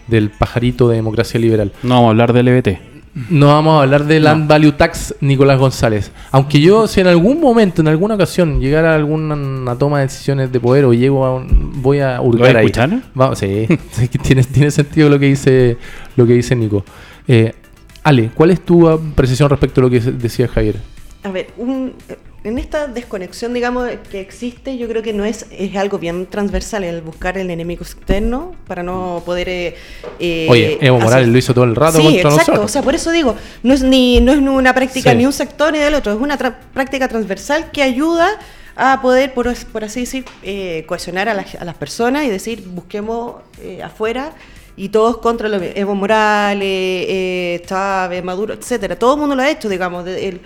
[0.07, 1.71] del pajarito de democracia liberal.
[1.83, 2.88] No vamos a hablar del LBT.
[3.29, 6.11] No vamos a hablar de Land Value Tax Nicolás González.
[6.31, 10.51] Aunque yo, si en algún momento, en alguna ocasión, llegara a alguna toma de decisiones
[10.51, 12.71] de poder o llego a voy a hurgar ahí.
[13.13, 13.67] Vamos, sí,
[14.21, 15.77] tiene, tiene sentido lo que dice,
[16.15, 16.85] lo que dice Nico.
[17.27, 17.53] Eh,
[18.03, 20.75] Ale, ¿cuál es tu precisión respecto a lo que decía Javier?
[21.23, 21.93] A ver, un,
[22.43, 26.83] en esta desconexión, digamos, que existe, yo creo que no es, es algo bien transversal
[26.83, 29.49] el buscar el enemigo externo para no poder...
[29.49, 29.75] Eh,
[30.19, 33.11] eh Oye, Evo Morales lo hizo todo el rato sí, exacto, o sea, por eso
[33.11, 36.19] digo, no es ni no es una práctica ni un sector ni del otro, es
[36.19, 38.29] una práctica transversal que ayuda
[38.75, 43.41] a poder, por, por así decir, eh, cohesionar a, a, las personas y decir, busquemos
[43.61, 44.31] eh, afuera
[44.77, 48.97] y todos contra lo Evo Morales, eh, Chávez, Maduro, etcétera.
[48.97, 50.07] Todo el mundo lo ha hecho, digamos.
[50.07, 50.39] el,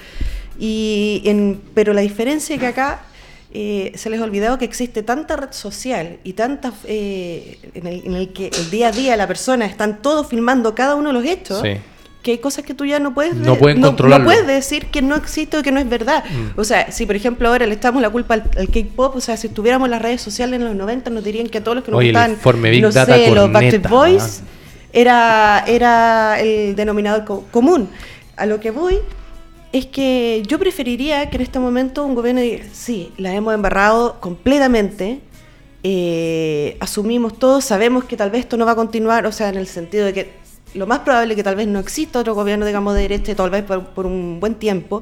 [0.59, 3.01] y en, pero la diferencia es que acá
[3.55, 8.33] eh, se les ha olvidado que existe tanta red social y tanta eh, en, el,
[8.33, 11.61] que el día a día la persona están todos filmando cada uno de los hechos.
[12.23, 15.57] Que hay cosas que tú ya no puedes no, no, puedes decir que no existe
[15.57, 16.23] o que no es verdad.
[16.23, 16.59] Mm.
[16.59, 19.47] O sea, si por ejemplo ahora le estamos la culpa al, K-pop, o sea, si
[19.47, 21.91] estuviéramos en las redes sociales en los 90 nos dirían que a todos los que
[21.91, 24.41] nos Oye, no sé, los Backstreet Boys
[24.93, 27.89] era, era el denominador común.
[28.35, 28.99] A lo que voy
[29.73, 34.21] es que yo preferiría que en este momento un gobierno diga, sí, la hemos embarrado
[34.21, 35.19] completamente,
[35.81, 39.55] eh, asumimos todo, sabemos que tal vez esto no va a continuar, o sea, en
[39.55, 40.31] el sentido de que
[40.75, 43.49] lo más probable es que tal vez no exista otro gobierno, digamos, de derecha, tal
[43.49, 45.01] vez por un buen tiempo,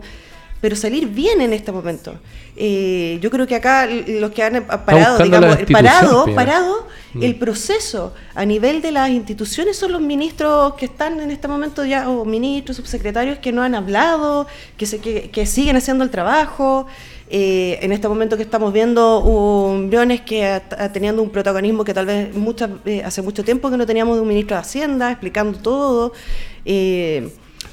[0.61, 2.13] pero salir bien en este momento.
[2.55, 7.23] Eh, yo creo que acá los que han parado, digamos, parado, parado mm.
[7.23, 11.83] el proceso a nivel de las instituciones son los ministros que están en este momento
[11.83, 14.45] ya, o ministros, subsecretarios que no han hablado,
[14.77, 16.85] que, se, que, siguen haciendo el trabajo.
[17.33, 21.93] Eh, en este momento que estamos viendo un Briones que está teniendo un protagonismo que
[21.93, 25.09] tal vez muchas, eh, hace mucho tiempo que no teníamos de un ministro de Hacienda
[25.11, 26.11] explicando todo.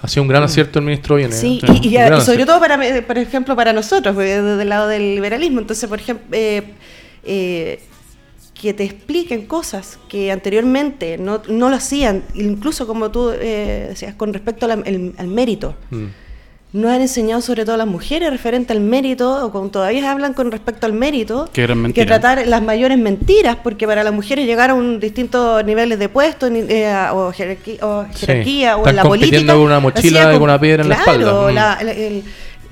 [0.03, 1.39] Ha sido un gran acierto el ministro Bienes.
[1.41, 5.61] Sí, y, sobre todo, para, por ejemplo, para nosotros, desde el lado del liberalismo.
[5.61, 6.63] Entonces, por ejemplo, eh,
[7.25, 7.81] eh,
[8.61, 14.15] que te expliquen cosas que anteriormente no, no lo hacían, incluso como tú eh, decías,
[14.15, 15.75] con respecto al, mérito.
[15.91, 16.07] Mm.
[16.73, 20.35] No han enseñado sobre todo a las mujeres referente al mérito, o con, todavía hablan
[20.35, 21.67] con respecto al mérito, que,
[22.05, 26.47] tratar las mayores mentiras, porque para las mujeres llegar a un distintos niveles de puesto
[26.47, 29.55] eh, o jerarquía, o, jerarquía, o en la política.
[29.55, 31.79] con una mochila y con una piedra en la espalda.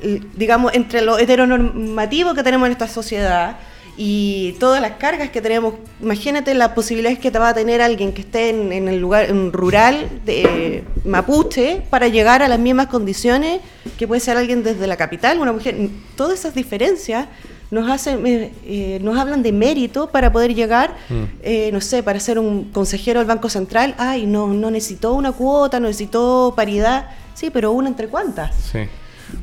[0.03, 0.37] Mm.
[0.37, 3.57] digamos, entre lo heteronormativo que tenemos en esta sociedad
[3.97, 5.75] y todas las cargas que tenemos.
[6.01, 10.09] Imagínate las posibilidades que te va a tener alguien que esté en, el lugar rural
[10.25, 13.61] de Mapuche para llegar a las mismas condiciones
[13.99, 15.77] que puede ser alguien desde la capital, una mujer.
[16.17, 17.27] Todas esas diferencias
[17.71, 21.25] nos hacen, eh, eh, nos hablan de mérito para poder llegar, mm.
[21.43, 23.95] eh, no sé, para ser un consejero del Banco Central.
[23.99, 27.11] Ay, no, no necesitó una cuota, no necesitó paridad.
[27.35, 28.55] Sí, pero una entre cuántas.
[28.55, 28.81] Sí.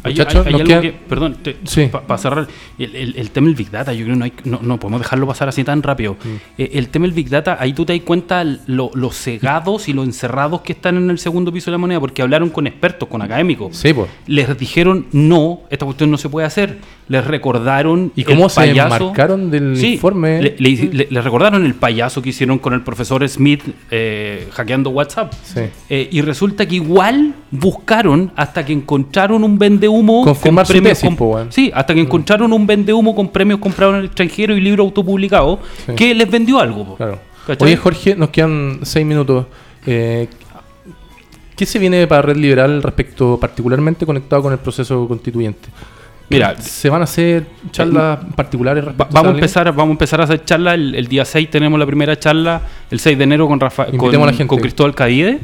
[0.04, 1.38] Hay, algo que, perdón,
[1.92, 5.50] para cerrar, el, tema del Big Data, yo creo que no, no, podemos dejarlo pasar
[5.50, 6.14] así tan rápido.
[6.14, 6.28] Mm.
[6.58, 9.94] Eh, el tema del Big Data, ahí tú te das cuenta lo, los cegados y
[9.94, 13.08] los encerrados que están en el segundo piso de la moneda, porque hablaron con expertos,
[13.10, 13.76] con académicos.
[13.76, 14.10] Sí, pues.
[14.28, 16.78] Les dijeron, no, esta cuestión no se puede hacer.
[17.08, 18.12] Les recordaron.
[18.16, 20.42] ¿Y cómo se marcaron del informe?
[20.42, 25.34] Le, les recordaron el payaso que hicieron con el profesor Smith eh, hackeando WhatsApp.
[25.90, 31.00] Eh, y resulta que igual buscaron hasta que encontraron un vende humo con premios.
[31.50, 32.06] Sí, hasta que mm.
[32.06, 35.60] encontraron un vende humo con premios comprados en el extranjero y libros autopublicados
[35.96, 36.98] que les vendió algo.
[37.60, 39.46] Oye, Jorge, nos quedan seis minutos.
[39.86, 40.28] Eh,
[41.56, 45.70] ¿Qué se viene para Red Liberal respecto, particularmente conectado con el proceso constituyente?
[46.30, 48.86] Mira, se van a hacer charlas particulares.
[48.96, 50.76] vamos a empezar, vamos a empezar a hacer charlas.
[50.76, 54.12] El, día 6 tenemos la primera charla, el 6 de enero con Rafa, con,
[54.48, 55.40] con, Cristóbal Cadide,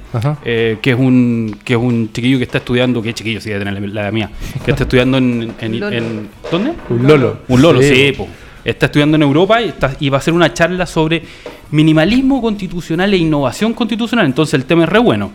[0.46, 3.66] eh, que es un que es un chiquillo que está estudiando, que chiquillo sí debe
[3.66, 4.32] tener la, mía,
[4.66, 6.74] que está estudiando en, en, ¿dónde?
[6.90, 7.40] Un lolo.
[7.48, 8.16] Un lolo, sí,
[8.64, 11.24] está estudiando en Europa y, está, y va a hacer una charla sobre
[11.72, 14.26] minimalismo constitucional e innovación constitucional.
[14.26, 15.32] Entonces el tema es re bueno.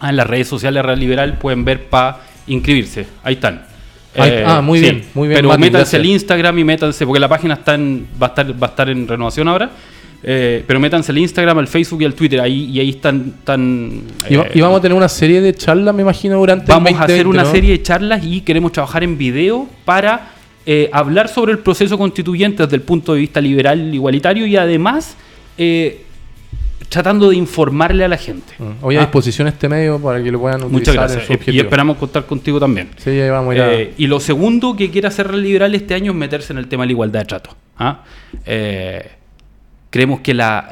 [0.00, 3.06] Ah, en las redes sociales Real Liberal pueden ver para inscribirse.
[3.22, 3.71] Ahí están.
[4.14, 5.38] Eh, ah, muy bien, muy bien.
[5.40, 8.70] Pero métanse al Instagram y métanse, porque la página está va, a estar, va a
[8.70, 9.70] estar en renovación ahora.
[10.24, 13.34] Eh, pero métanse al Instagram, al Facebook y al Twitter, ahí, y ahí están...
[13.38, 17.26] están y, vamos a tener una serie de charlas, me imagino, durante Vamos a hacer
[17.26, 20.30] una serie de charlas y queremos trabajar en video para
[20.64, 25.16] eh, hablar sobre el proceso constituyente desde el punto de vista liberal, igualitario y además
[26.92, 28.52] tratando de informarle a la gente.
[28.58, 28.84] Mm.
[28.84, 29.02] Hoy a ah.
[29.04, 30.94] disposición este medio para que lo puedan utilizar.
[30.94, 30.94] Muchas
[31.26, 31.48] gracias.
[31.48, 32.90] y esperamos contar contigo también.
[32.98, 36.12] Sí, ahí vamos a eh, y lo segundo que quiere hacer el liberal este año
[36.12, 37.56] es meterse en el tema de la igualdad de trato.
[37.78, 38.02] ¿ah?
[38.44, 39.10] Eh,
[39.88, 40.68] creemos que la,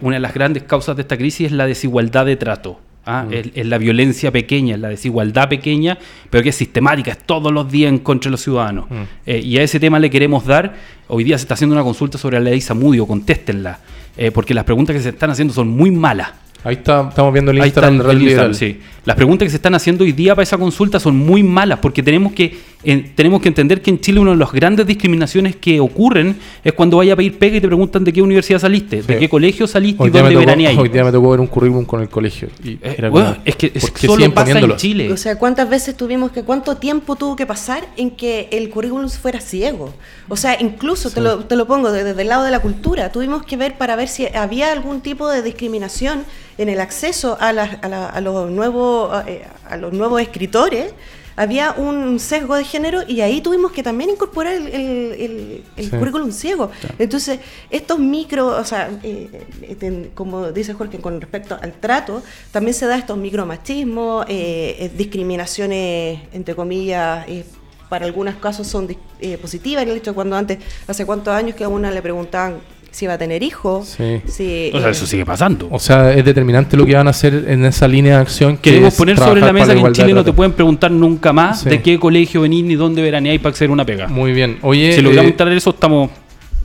[0.00, 2.78] una de las grandes causas de esta crisis es la desigualdad de trato.
[3.04, 3.26] ¿ah?
[3.28, 3.32] Mm.
[3.56, 5.98] Es, la violencia pequeña, es la desigualdad pequeña,
[6.30, 8.88] pero que es sistemática, es todos los días en contra de los ciudadanos.
[8.88, 9.02] Mm.
[9.26, 10.76] Eh, y a ese tema le queremos dar.
[11.08, 13.80] Hoy día se está haciendo una consulta sobre la ley Samudio, contéstenla.
[14.16, 16.32] Eh, porque las preguntas que se están haciendo son muy malas.
[16.62, 18.80] Ahí está, estamos viendo el Instagram de Instagram, sí.
[19.04, 22.02] Las preguntas que se están haciendo hoy día para esa consulta son muy malas porque
[22.02, 22.56] tenemos que,
[23.14, 26.96] tenemos que entender que en Chile una de las grandes discriminaciones que ocurren es cuando
[26.96, 30.06] vaya a pedir pega y te preguntan de qué universidad saliste, de qué colegio saliste
[30.06, 30.78] y dónde veraneáis.
[30.78, 32.48] Hoy día me tocó ver un currículum con el colegio.
[32.62, 35.12] Y eh, bueno, es que es solo pasa en Chile.
[35.12, 39.10] O sea, ¿cuántas veces tuvimos que, cuánto tiempo tuvo que pasar en que el currículum
[39.10, 39.92] fuera ciego?
[40.28, 43.44] O sea, incluso te, lo, te lo pongo desde el lado de la cultura, tuvimos
[43.44, 46.24] que ver para ver si había algún tipo de discriminación
[46.58, 48.93] en el acceso a, a, los nuevos,
[49.26, 50.92] eh, a, los nuevos escritores,
[51.36, 56.70] había un sesgo de género y ahí tuvimos que también incorporar el, currículum ciego.
[56.98, 57.40] Entonces,
[57.70, 62.22] estos micro, o sea, eh, como dice Jorge, con respecto al trato,
[62.52, 67.26] también se da estos micromachismos, eh, discriminaciones, entre comillas,
[67.88, 68.96] para algunos casos son
[69.40, 72.60] positivas, el hecho de cuando antes, hace cuántos años que a una le preguntaban
[72.94, 73.88] si va a tener hijos.
[73.88, 74.70] Sí.
[74.72, 75.66] o sea, eso sigue pasando.
[75.70, 78.56] O sea, es determinante lo que van a hacer en esa línea de acción.
[78.56, 81.64] Que Queremos poner sobre la mesa que en Chile no te pueden preguntar nunca más
[81.64, 84.06] de qué colegio venís ni dónde veraneáis para hacer una pega.
[84.06, 84.58] Muy bien.
[84.62, 86.10] Oye, si logramos eh, eso, estamos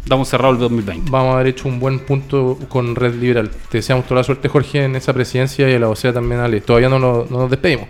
[0.04, 1.12] Estamos cerrados el 2020.
[1.12, 3.52] Vamos a haber hecho un buen punto con Red Liberal.
[3.70, 6.62] Te deseamos toda la suerte, Jorge, en esa presidencia y a la OCEA también, Ale.
[6.62, 7.88] Todavía no, nos despedimos.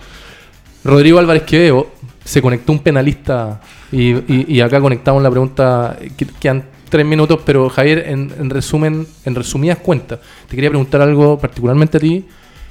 [0.83, 1.87] Rodrigo Álvarez Quevedo
[2.25, 3.61] se conectó un penalista
[3.91, 6.49] y, acá conectamos la pregunta que, que,
[6.89, 11.99] tres minutos, pero Javier, en, resumen, en resumidas cuentas, te quería preguntar algo particularmente a
[11.99, 12.25] ti.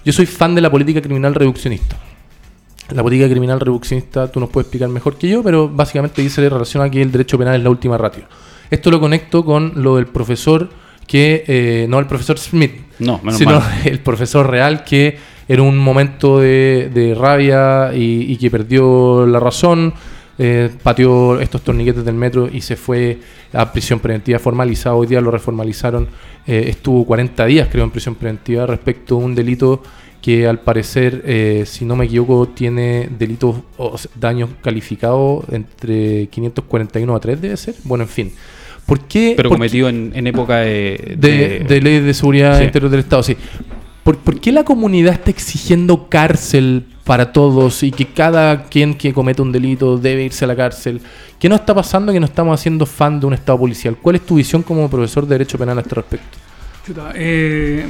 [0.04, 1.96] Yo soy fan de la política criminal reduccionista.
[2.90, 6.82] La política criminal reduccionista tú nos puedes explicar mejor que yo, pero básicamente dice relación
[6.82, 8.24] a que el derecho penal es la última ratio.
[8.70, 10.68] Esto lo conecto con lo del profesor
[11.06, 16.40] que, eh, no el profesor Smith, no, sino el profesor real que en un momento
[16.40, 19.94] de, rabia y, y que perdió la razón,
[20.38, 23.18] eh, pateó estos torniquetes del metro y se fue
[23.52, 24.94] a prisión preventiva formalizada.
[24.94, 26.06] Hoy día lo reformalizaron.
[26.46, 29.82] Eh, estuvo 40 días, creo, en prisión preventiva respecto a un delito
[30.22, 37.14] que al parecer, eh, si no me equivoco, tiene delitos o daños calificados entre 541
[37.14, 37.74] a 3, debe ser.
[37.84, 38.32] Bueno, en fin.
[38.86, 43.36] ¿Por qué, Pero cometido en, época de, de, ley de seguridad interior del Estado, sí.
[44.02, 49.14] ¿Por, ¿Por, qué la comunidad está exigiendo cárcel para todos y que cada quien que
[49.14, 51.00] cometa un delito debe irse a la cárcel?
[51.40, 53.96] ¿Qué nos está pasando que no estamos haciendo fan de un Estado policial?
[53.96, 56.36] ¿Cuál es tu visión como profesor de Derecho Penal a este respecto?
[57.14, 57.86] Eh,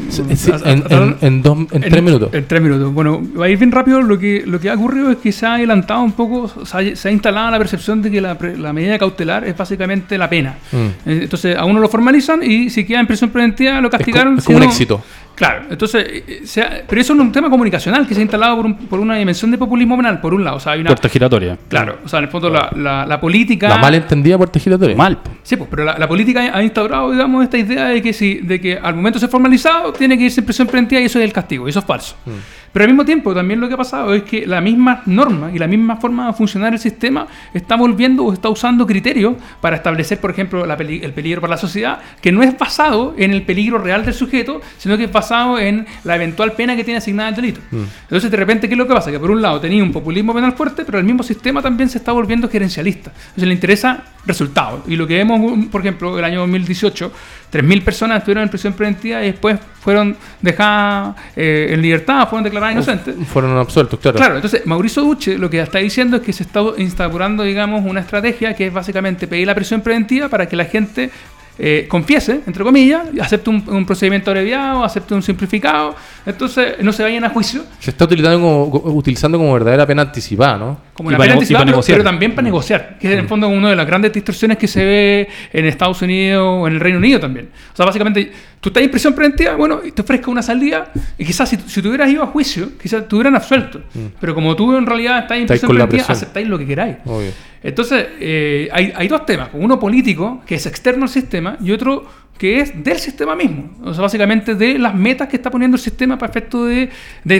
[0.65, 1.43] en,
[1.83, 2.31] tres minutos.
[2.33, 2.93] En tres minutos.
[2.93, 4.03] Bueno, va a ir bien rápido.
[4.03, 7.11] Lo que, lo que ha ocurrido es que se ha adelantado un poco, se ha,
[7.11, 10.59] instalado la percepción de que la, medida cautelar es básicamente la pena.
[10.71, 10.77] Mm.
[10.77, 10.91] Eh,
[11.23, 14.39] entonces, a uno lo formalizan y si queda en prisión preventiva lo castigaron.
[14.39, 15.03] Es, como, un éxito.
[15.39, 18.61] Claro, entonces, eh, pero eso es un tema comunicacional que se ha instalado
[18.91, 20.57] por, una dimensión de populismo penal, por un lado.
[20.57, 21.57] O sea, hay una, puerta giratoria.
[21.69, 23.69] Claro, o sea, en el fondo la, la, política...
[23.69, 24.97] La mal entendida puerta giratoria.
[24.97, 25.17] Mal.
[25.45, 28.77] Sí, pues, pero la, política ha instaurado, digamos, esta idea de que, si, de que
[28.77, 31.33] al momento de ser formalizado tiene que irse en prisión preventiva y eso es el
[31.33, 32.17] castigo, y eso es falso.
[32.27, 32.31] Mm.
[32.73, 35.59] Pero al mismo tiempo, también lo que ha pasado es que la misma norma y
[35.59, 40.21] la misma forma de funcionar el sistema está volviendo o está usando criterios para establecer,
[40.21, 44.05] por ejemplo, el peligro para la sociedad, que no es basado en el peligro real
[44.05, 47.61] del sujeto, sino que es basado en la eventual pena que tiene asignada el delito.
[47.71, 47.83] Mm.
[48.03, 49.11] Entonces, de repente, ¿qué es lo que pasa?
[49.11, 51.99] Que por un lado tenía un populismo penal fuerte, pero el mismo sistema también se
[51.99, 53.11] está volviendo gerencialista.
[53.11, 54.83] Entonces, le interesa resultados.
[54.87, 57.13] Y lo que vemos, por ejemplo, el año 2018,
[57.53, 62.75] 3.000 personas estuvieron en prisión preventiva y después fueron dejadas eh, en libertad, fueron declaradas
[62.75, 63.15] inocentes.
[63.27, 64.17] Fueron absueltos, claro.
[64.17, 68.01] Claro, entonces Mauricio Duche lo que está diciendo es que se está instaurando, digamos, una
[68.01, 71.11] estrategia que es básicamente pedir la prisión preventiva para que la gente
[71.59, 77.25] eh, confiese, entre comillas, acepte un, procedimiento abreviado, acepte un simplificado, entonces no se vayan
[77.25, 77.65] a juicio.
[77.81, 80.81] Se está utilizando como, utilizando como verdadera pena anticipada, ¿no?
[80.95, 83.29] Como una pena anticipada, pero, también para negociar, que es en el mm.
[83.29, 86.81] fondo una de las grandes distorsiones que se ve en Estados Unidos o en el
[86.81, 87.49] Reino Unido también.
[87.73, 88.31] O sea, básicamente,
[88.61, 91.83] tú estás en prisión preventiva, bueno, y te ofrezco una salida, y quizás si, si
[91.83, 93.81] tú hubieras ido a juicio, quizás te hubieran absuelto.
[93.95, 94.07] Mm.
[94.21, 96.97] Pero como tú en realidad estás en prisión preventiva, aceptáis lo que queráis.
[97.05, 97.31] Obvio.
[97.63, 99.51] Entonces, eh, hay, dos temas.
[99.53, 102.07] Uno político, que es externo al sistema, y otro
[102.39, 103.73] que es del sistema mismo.
[103.83, 106.91] O sea, básicamente de las metas que está poniendo el sistema para efecto de,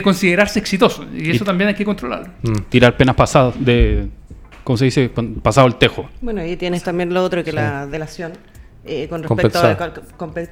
[0.03, 1.05] considerarse exitoso.
[1.15, 2.27] Y eso también hay que controlarlo.
[2.41, 2.53] Mm.
[2.69, 4.07] Tirar penas pasadas, de,
[4.63, 5.09] ¿cómo se dice?
[5.41, 6.09] Pasado el tejo.
[6.21, 8.33] Bueno, y tienes también lo otro que la delación.
[8.85, 9.77] Eh, con respecto a,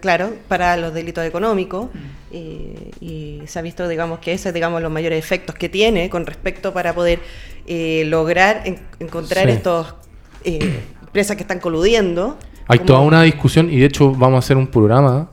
[0.02, 1.88] claro, para los delitos económicos
[2.30, 6.10] eh, y se ha visto, digamos, que ese es, digamos, los mayores efectos que tiene
[6.10, 7.20] con respecto para poder
[7.68, 8.64] eh, lograr
[9.00, 9.96] encontrar estos
[10.44, 12.38] empresas que están coludiendo.
[12.68, 15.30] Hay toda una discusión y de hecho vamos a hacer un programa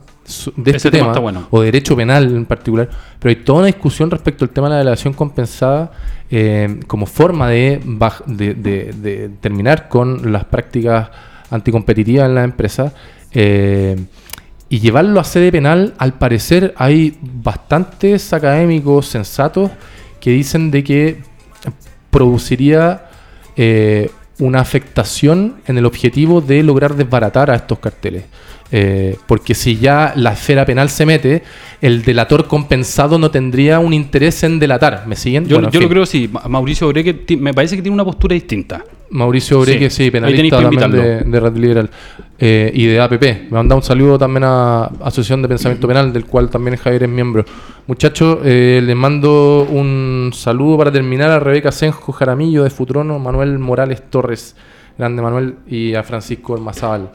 [0.55, 1.13] de este tema,
[1.51, 2.89] o derecho penal en particular,
[3.19, 5.91] pero hay toda una discusión respecto al tema de la delación compensada
[6.87, 7.81] como forma de,
[8.25, 11.09] de terminar con las prácticas
[11.49, 12.93] anticompetitiva en la empresa.
[13.33, 13.95] Eh,
[14.69, 19.71] y llevarlo a sede penal, al parecer hay bastantes académicos sensatos
[20.19, 21.17] que dicen de que
[22.09, 23.05] produciría
[23.55, 28.23] eh, una afectación en el objetivo de lograr desbaratar a estos carteles.
[28.71, 31.43] Eh, porque si ya la esfera penal se mete,
[31.81, 35.03] el delator compensado no tendría un interés en delatar.
[35.07, 35.47] ¿Me siguen?
[35.47, 36.29] Yo, lo creo, sí.
[36.49, 38.83] Mauricio Obreque me parece que tiene una postura distinta.
[39.09, 40.91] Mauricio Obreque, sí, penalista también
[41.31, 41.89] de, Red Liberal
[42.39, 43.23] eh, y de APP.
[43.49, 47.09] Me manda un saludo también a Asociación de Pensamiento Penal, del cual también Javier es
[47.09, 47.45] miembro.
[47.87, 53.59] Muchachos, eh, les mando un saludo para terminar a Rebeca Senjo Jaramillo de Futrono, Manuel
[53.59, 54.55] Morales Torres,
[54.97, 57.11] grande Manuel, y a Francisco Almazábal.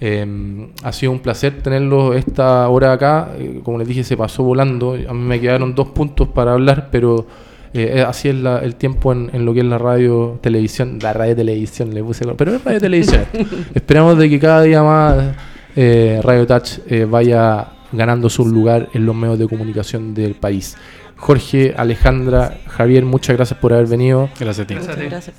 [0.00, 3.30] Eh, ha sido un placer tenerlo esta hora acá.
[3.62, 4.94] como les dije, se pasó volando.
[5.08, 7.26] A mí me quedaron dos puntos para hablar, pero
[7.74, 11.34] eh, eh, así es el tiempo en, lo que es la radio, televisión, la radio
[11.34, 13.24] televisión le puse, pero es radio televisión.
[13.74, 15.34] Esperamos de que cada día más
[15.74, 20.76] eh, Radio Touch vaya ganando su lugar en los medios de comunicación del país.
[21.16, 24.28] Jorge, Alejandra, Javier, muchas gracias por haber venido.
[24.38, 24.74] Gracias a ti.
[24.74, 25.34] Gracias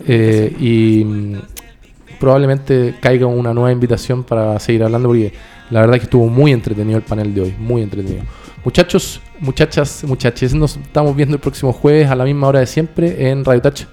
[0.60, 1.36] y mm,
[2.20, 5.34] probablemente caiga una nueva invitación para seguir hablando porque
[5.70, 8.24] la verdad que estuvo muy entretenido el panel de hoy, muy entretenido.
[8.64, 13.30] Muchachos, muchachas, muchachos, nos estamos viendo el próximo jueves a la misma hora de siempre
[13.30, 13.84] en Radio Touch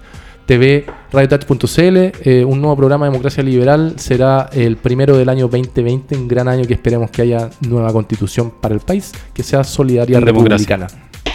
[0.46, 2.28] TV, radiotouch.cl.
[2.28, 6.48] Eh, un nuevo programa de Democracia Liberal será el primero del año 2020, un gran
[6.48, 10.88] año que esperemos que haya nueva constitución para el país, que sea solidaria en republicana.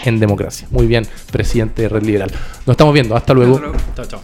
[0.04, 0.68] En democracia.
[0.70, 2.32] Muy bien, presidente de Red Liberal.
[2.66, 3.16] Nos estamos viendo.
[3.16, 3.62] Hasta luego.
[3.96, 4.22] Chao, chao.